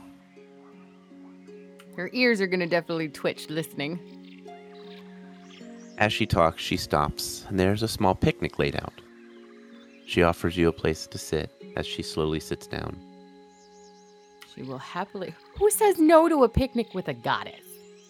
Her 1.95 2.09
ears 2.13 2.41
are 2.41 2.47
gonna 2.47 2.67
definitely 2.67 3.09
twitch 3.09 3.49
listening. 3.49 3.99
As 5.97 6.11
she 6.11 6.25
talks, 6.25 6.63
she 6.63 6.77
stops, 6.77 7.45
and 7.49 7.59
there's 7.59 7.83
a 7.83 7.87
small 7.87 8.15
picnic 8.15 8.57
laid 8.57 8.75
out. 8.75 9.01
She 10.07 10.23
offers 10.23 10.57
you 10.57 10.67
a 10.67 10.73
place 10.73 11.05
to 11.07 11.17
sit 11.17 11.51
as 11.75 11.85
she 11.85 12.01
slowly 12.01 12.39
sits 12.39 12.65
down. 12.65 12.97
She 14.53 14.63
will 14.63 14.77
happily. 14.77 15.33
Who 15.57 15.69
says 15.69 15.99
no 15.99 16.27
to 16.27 16.43
a 16.43 16.49
picnic 16.49 16.93
with 16.93 17.07
a 17.07 17.13
goddess? 17.13 17.65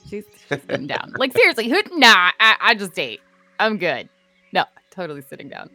She's, 0.09 0.25
she's 0.49 0.61
sitting 0.61 0.87
down. 0.87 1.13
Like 1.17 1.33
seriously, 1.33 1.69
who? 1.69 1.81
Nah, 1.97 2.31
I, 2.39 2.55
I 2.59 2.75
just 2.75 2.97
ate. 2.97 3.21
I'm 3.59 3.77
good. 3.77 4.09
No, 4.53 4.65
totally 4.89 5.21
sitting 5.21 5.49
down. 5.49 5.69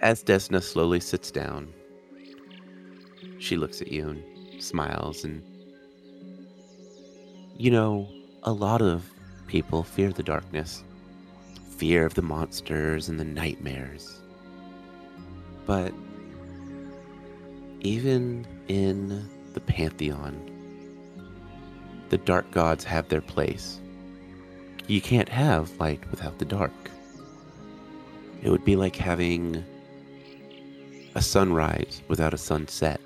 As 0.00 0.22
Desna 0.22 0.62
slowly 0.62 1.00
sits 1.00 1.30
down, 1.30 1.72
she 3.38 3.56
looks 3.56 3.80
at 3.80 3.88
you 3.88 4.08
and 4.08 4.62
smiles 4.62 5.24
and 5.24 5.42
you 7.56 7.70
know, 7.70 8.08
a 8.42 8.52
lot 8.52 8.82
of 8.82 9.08
people 9.46 9.82
fear 9.82 10.10
the 10.10 10.22
darkness, 10.22 10.82
fear 11.76 12.04
of 12.04 12.14
the 12.14 12.22
monsters 12.22 13.08
and 13.08 13.20
the 13.20 13.24
nightmares. 13.24 14.20
But 15.66 15.92
even 17.82 18.46
in 18.68 19.28
the 19.54 19.60
pantheon, 19.60 20.40
the 22.08 22.18
dark 22.18 22.50
gods 22.52 22.84
have 22.84 23.08
their 23.08 23.20
place. 23.20 23.80
You 24.86 25.00
can't 25.00 25.28
have 25.28 25.78
light 25.80 26.00
without 26.10 26.38
the 26.38 26.44
dark. 26.44 26.72
It 28.42 28.50
would 28.50 28.64
be 28.64 28.76
like 28.76 28.96
having 28.96 29.64
a 31.14 31.22
sunrise 31.22 32.02
without 32.08 32.32
a 32.32 32.38
sunset. 32.38 33.00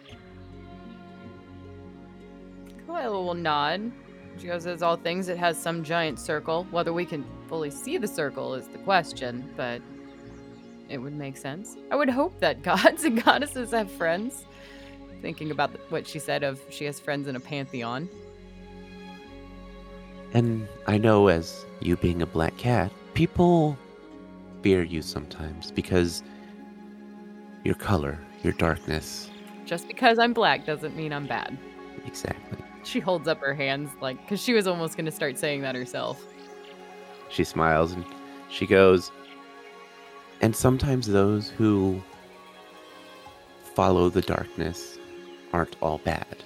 Kalila 2.86 3.24
will 3.24 3.34
nod. 3.34 3.90
She 4.38 4.46
goes, 4.46 4.66
as 4.66 4.82
all 4.82 4.96
things, 4.96 5.28
it 5.28 5.38
has 5.38 5.56
some 5.56 5.82
giant 5.82 6.18
circle. 6.18 6.66
Whether 6.70 6.92
we 6.92 7.06
can 7.06 7.24
fully 7.48 7.70
see 7.70 7.96
the 7.96 8.06
circle 8.06 8.54
is 8.54 8.68
the 8.68 8.78
question, 8.78 9.50
but 9.56 9.80
it 10.88 10.98
would 10.98 11.16
make 11.16 11.36
sense. 11.36 11.76
I 11.90 11.96
would 11.96 12.08
hope 12.08 12.38
that 12.40 12.62
gods 12.62 13.04
and 13.04 13.22
goddesses 13.22 13.70
have 13.72 13.90
friends. 13.90 14.44
Thinking 15.22 15.50
about 15.50 15.70
what 15.90 16.06
she 16.06 16.18
said 16.18 16.42
of 16.42 16.60
she 16.68 16.84
has 16.84 17.00
friends 17.00 17.26
in 17.26 17.36
a 17.36 17.40
pantheon. 17.40 18.08
And 20.34 20.68
I 20.86 20.98
know, 20.98 21.28
as 21.28 21.64
you 21.80 21.96
being 21.96 22.20
a 22.20 22.26
black 22.26 22.56
cat, 22.56 22.92
people 23.14 23.78
fear 24.62 24.82
you 24.82 25.00
sometimes 25.00 25.70
because 25.70 26.22
your 27.64 27.74
color, 27.74 28.18
your 28.42 28.52
darkness. 28.52 29.30
Just 29.64 29.88
because 29.88 30.18
I'm 30.18 30.32
black 30.32 30.66
doesn't 30.66 30.96
mean 30.96 31.12
I'm 31.12 31.26
bad. 31.26 31.56
Exactly. 32.04 32.58
She 32.84 33.00
holds 33.00 33.26
up 33.26 33.40
her 33.40 33.54
hands, 33.54 33.90
like, 34.00 34.20
because 34.22 34.40
she 34.40 34.52
was 34.52 34.66
almost 34.66 34.96
going 34.96 35.06
to 35.06 35.12
start 35.12 35.38
saying 35.38 35.62
that 35.62 35.74
herself. 35.74 36.22
She 37.28 37.42
smiles 37.42 37.92
and 37.92 38.04
she 38.48 38.66
goes, 38.66 39.10
and 40.40 40.54
sometimes 40.54 41.06
those 41.06 41.48
who 41.48 42.02
follow 43.74 44.08
the 44.08 44.22
darkness 44.22 44.98
aren't 45.52 45.76
all 45.80 45.98
bad. 45.98 46.36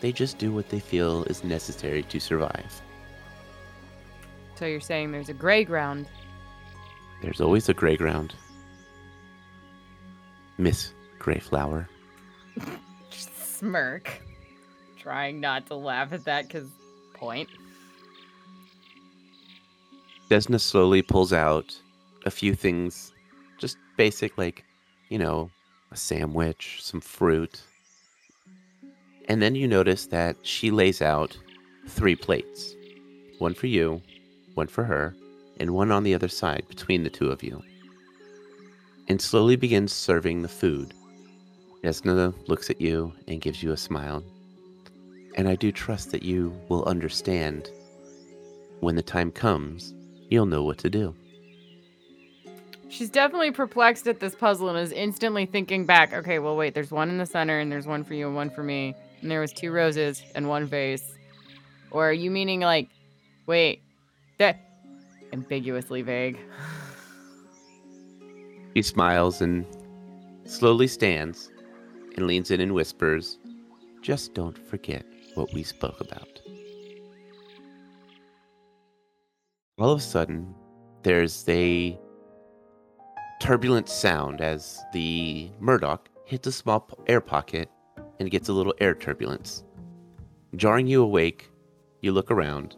They 0.00 0.12
just 0.12 0.38
do 0.38 0.52
what 0.52 0.68
they 0.68 0.80
feel 0.80 1.24
is 1.24 1.44
necessary 1.44 2.02
to 2.04 2.20
survive. 2.20 2.80
So 4.54 4.66
you're 4.66 4.80
saying 4.80 5.12
there's 5.12 5.28
a 5.28 5.34
gray 5.34 5.64
ground. 5.64 6.06
There's 7.22 7.40
always 7.40 7.68
a 7.68 7.74
gray 7.74 7.96
ground. 7.96 8.34
Miss 10.58 10.92
Greyflower. 11.18 11.86
Smirk. 13.10 14.22
Trying 14.98 15.40
not 15.40 15.66
to 15.66 15.74
laugh 15.74 16.12
at 16.12 16.24
that 16.24 16.46
because 16.46 16.68
point. 17.14 17.48
Desna 20.30 20.60
slowly 20.60 21.02
pulls 21.02 21.32
out 21.32 21.78
a 22.26 22.30
few 22.30 22.54
things, 22.54 23.12
just 23.58 23.76
basic, 23.96 24.36
like, 24.38 24.64
you 25.08 25.18
know, 25.18 25.50
a 25.90 25.96
sandwich, 25.96 26.78
some 26.80 27.00
fruit. 27.00 27.60
And 29.28 29.40
then 29.40 29.54
you 29.54 29.68
notice 29.68 30.06
that 30.06 30.36
she 30.42 30.70
lays 30.70 31.02
out 31.02 31.36
three 31.88 32.16
plates 32.16 32.74
one 33.38 33.54
for 33.54 33.66
you, 33.68 34.02
one 34.54 34.66
for 34.66 34.84
her, 34.84 35.14
and 35.58 35.70
one 35.70 35.90
on 35.90 36.04
the 36.04 36.14
other 36.14 36.28
side 36.28 36.64
between 36.68 37.02
the 37.02 37.10
two 37.10 37.30
of 37.30 37.42
you. 37.42 37.62
And 39.08 39.20
slowly 39.20 39.56
begins 39.56 39.92
serving 39.92 40.42
the 40.42 40.48
food. 40.48 40.92
Desna 41.82 42.34
looks 42.48 42.68
at 42.68 42.80
you 42.80 43.12
and 43.26 43.40
gives 43.40 43.62
you 43.62 43.72
a 43.72 43.76
smile. 43.76 44.22
And 45.36 45.48
I 45.48 45.54
do 45.54 45.72
trust 45.72 46.10
that 46.10 46.22
you 46.22 46.54
will 46.68 46.84
understand 46.84 47.70
when 48.80 48.96
the 48.96 49.02
time 49.02 49.30
comes 49.30 49.94
you'll 50.28 50.46
know 50.46 50.62
what 50.62 50.78
to 50.78 50.90
do. 50.90 51.14
She's 52.90 53.08
definitely 53.08 53.52
perplexed 53.52 54.08
at 54.08 54.18
this 54.18 54.34
puzzle 54.34 54.68
and 54.68 54.78
is 54.78 54.90
instantly 54.90 55.46
thinking 55.46 55.86
back. 55.86 56.12
Okay, 56.12 56.40
well, 56.40 56.56
wait. 56.56 56.74
There's 56.74 56.90
one 56.90 57.08
in 57.08 57.18
the 57.18 57.26
center, 57.26 57.60
and 57.60 57.70
there's 57.70 57.86
one 57.86 58.02
for 58.02 58.14
you 58.14 58.26
and 58.26 58.34
one 58.34 58.50
for 58.50 58.64
me, 58.64 58.94
and 59.22 59.30
there 59.30 59.40
was 59.40 59.52
two 59.52 59.70
roses 59.70 60.22
and 60.34 60.48
one 60.48 60.66
vase. 60.66 61.14
Or 61.92 62.08
are 62.08 62.12
you 62.12 62.32
meaning 62.32 62.60
like, 62.60 62.88
wait, 63.46 63.82
that 64.38 64.58
ambiguously 65.32 66.02
vague? 66.02 66.38
She 68.76 68.82
smiles 68.82 69.40
and 69.40 69.66
slowly 70.44 70.86
stands 70.86 71.50
and 72.16 72.28
leans 72.28 72.52
in 72.52 72.60
and 72.60 72.72
whispers, 72.72 73.36
Just 74.00 74.32
don't 74.32 74.56
forget 74.56 75.04
what 75.34 75.52
we 75.52 75.64
spoke 75.64 76.00
about. 76.00 76.40
All 79.76 79.90
of 79.90 79.98
a 79.98 80.02
sudden, 80.02 80.54
there's 81.02 81.44
a 81.48 81.98
turbulent 83.40 83.88
sound 83.88 84.40
as 84.40 84.80
the 84.92 85.50
Murdoch 85.58 86.08
hits 86.24 86.46
a 86.46 86.52
small 86.52 86.88
air 87.08 87.20
pocket 87.20 87.68
and 88.20 88.30
gets 88.30 88.48
a 88.48 88.52
little 88.52 88.74
air 88.80 88.94
turbulence. 88.94 89.64
Jarring 90.54 90.86
you 90.86 91.02
awake, 91.02 91.50
you 92.02 92.12
look 92.12 92.30
around. 92.30 92.76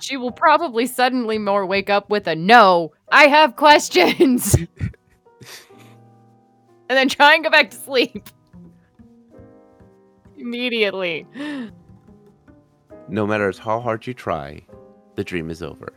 She 0.00 0.16
will 0.16 0.32
probably 0.32 0.86
suddenly 0.86 1.38
more 1.38 1.64
wake 1.64 1.90
up 1.90 2.10
with 2.10 2.26
a 2.26 2.34
no. 2.34 2.92
I 3.12 3.26
have 3.26 3.54
questions. 3.56 4.54
and 4.78 4.90
then 6.88 7.08
try 7.08 7.34
and 7.34 7.44
go 7.44 7.50
back 7.50 7.70
to 7.70 7.76
sleep. 7.76 8.28
Immediately. 10.36 11.26
No 13.08 13.26
matter 13.26 13.52
how 13.56 13.78
hard 13.80 14.06
you 14.06 14.14
try, 14.14 14.64
the 15.14 15.22
dream 15.22 15.50
is 15.50 15.62
over. 15.62 15.92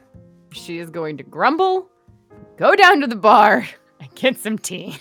She 0.52 0.78
is 0.78 0.90
going 0.90 1.18
to 1.18 1.24
grumble, 1.24 1.90
go 2.58 2.76
down 2.76 3.02
to 3.02 3.08
the 3.08 3.16
bar, 3.16 3.68
and 4.00 4.14
get 4.16 4.38
some 4.38 4.58
tea. 4.58 4.98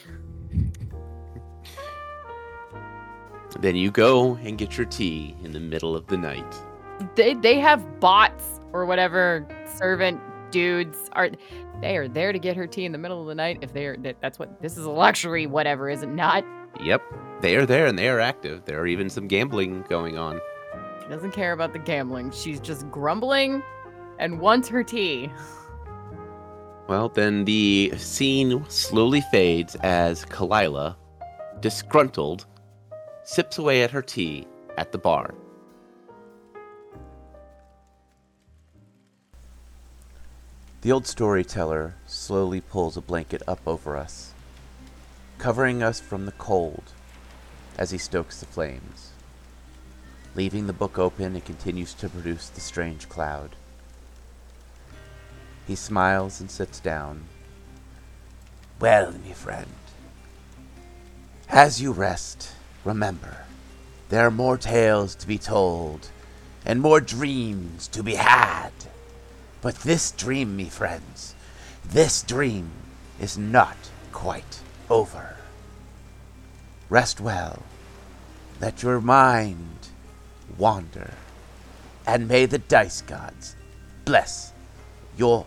Then 3.60 3.76
you 3.76 3.90
go 3.90 4.34
and 4.42 4.58
get 4.58 4.76
your 4.76 4.86
tea 4.86 5.36
in 5.42 5.52
the 5.52 5.60
middle 5.60 5.96
of 5.96 6.06
the 6.08 6.16
night. 6.16 6.44
They 7.14 7.34
they 7.34 7.58
have 7.60 8.00
bots 8.00 8.60
or 8.72 8.84
whatever 8.84 9.46
servant 9.76 10.20
dudes 10.50 10.98
are 11.12 11.30
they 11.80 11.96
are 11.96 12.06
there 12.08 12.32
to 12.32 12.38
get 12.38 12.56
her 12.56 12.66
tea 12.66 12.84
in 12.84 12.92
the 12.92 12.98
middle 12.98 13.20
of 13.20 13.26
the 13.26 13.34
night 13.34 13.58
if 13.62 13.72
they 13.72 13.86
are 13.86 13.96
that's 14.20 14.38
what 14.38 14.60
this 14.60 14.76
is 14.76 14.84
a 14.84 14.90
luxury 14.90 15.46
whatever 15.46 15.88
is 15.88 16.02
it 16.02 16.08
not 16.08 16.44
Yep, 16.80 17.02
they 17.40 17.54
are 17.56 17.64
there 17.66 17.86
and 17.86 17.96
they 17.96 18.08
are 18.08 18.18
active. 18.18 18.64
There 18.64 18.80
are 18.80 18.86
even 18.88 19.08
some 19.08 19.28
gambling 19.28 19.84
going 19.88 20.18
on. 20.18 20.40
she 21.02 21.08
doesn't 21.08 21.30
care 21.30 21.52
about 21.52 21.72
the 21.72 21.78
gambling 21.78 22.30
she's 22.32 22.60
just 22.60 22.88
grumbling 22.90 23.62
and 24.18 24.40
wants 24.40 24.68
her 24.68 24.82
tea 24.84 25.30
Well, 26.86 27.08
then 27.08 27.46
the 27.46 27.94
scene 27.96 28.64
slowly 28.68 29.22
fades 29.30 29.74
as 29.76 30.26
Kalila, 30.26 30.96
disgruntled, 31.60 32.44
sips 33.24 33.56
away 33.56 33.82
at 33.82 33.90
her 33.90 34.02
tea 34.02 34.46
at 34.76 34.92
the 34.92 34.98
bar. 34.98 35.34
The 40.82 40.92
old 40.92 41.06
storyteller 41.06 41.94
slowly 42.06 42.60
pulls 42.60 42.98
a 42.98 43.00
blanket 43.00 43.42
up 43.48 43.60
over 43.66 43.96
us, 43.96 44.34
covering 45.38 45.82
us 45.82 45.98
from 45.98 46.26
the 46.26 46.32
cold 46.32 46.92
as 47.78 47.90
he 47.90 47.96
stokes 47.96 48.40
the 48.40 48.46
flames. 48.46 49.12
Leaving 50.34 50.66
the 50.66 50.74
book 50.74 50.98
open, 50.98 51.34
it 51.34 51.46
continues 51.46 51.94
to 51.94 52.10
produce 52.10 52.50
the 52.50 52.60
strange 52.60 53.08
cloud. 53.08 53.56
He 55.66 55.74
smiles 55.74 56.40
and 56.40 56.50
sits 56.50 56.80
down. 56.80 57.24
Well, 58.80 59.12
me 59.12 59.32
friend, 59.32 59.70
as 61.48 61.80
you 61.80 61.92
rest, 61.92 62.50
remember, 62.84 63.44
there 64.08 64.26
are 64.26 64.30
more 64.30 64.58
tales 64.58 65.14
to 65.16 65.26
be 65.26 65.38
told, 65.38 66.08
and 66.66 66.80
more 66.80 67.00
dreams 67.00 67.88
to 67.88 68.02
be 68.02 68.16
had. 68.16 68.72
But 69.60 69.76
this 69.76 70.10
dream, 70.10 70.56
me 70.56 70.64
friends, 70.64 71.34
this 71.84 72.22
dream 72.22 72.70
is 73.20 73.38
not 73.38 73.76
quite 74.12 74.60
over. 74.90 75.36
Rest 76.88 77.20
well. 77.20 77.62
Let 78.60 78.82
your 78.82 79.00
mind 79.00 79.88
wander. 80.58 81.14
And 82.06 82.28
may 82.28 82.46
the 82.46 82.58
dice 82.58 83.00
gods 83.00 83.56
bless 84.04 84.52
your 85.16 85.46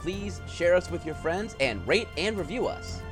please 0.00 0.40
share 0.46 0.74
us 0.74 0.90
with 0.90 1.04
your 1.04 1.14
friends 1.14 1.56
and 1.60 1.86
rate 1.86 2.08
and 2.16 2.38
review 2.38 2.66
us. 2.66 3.02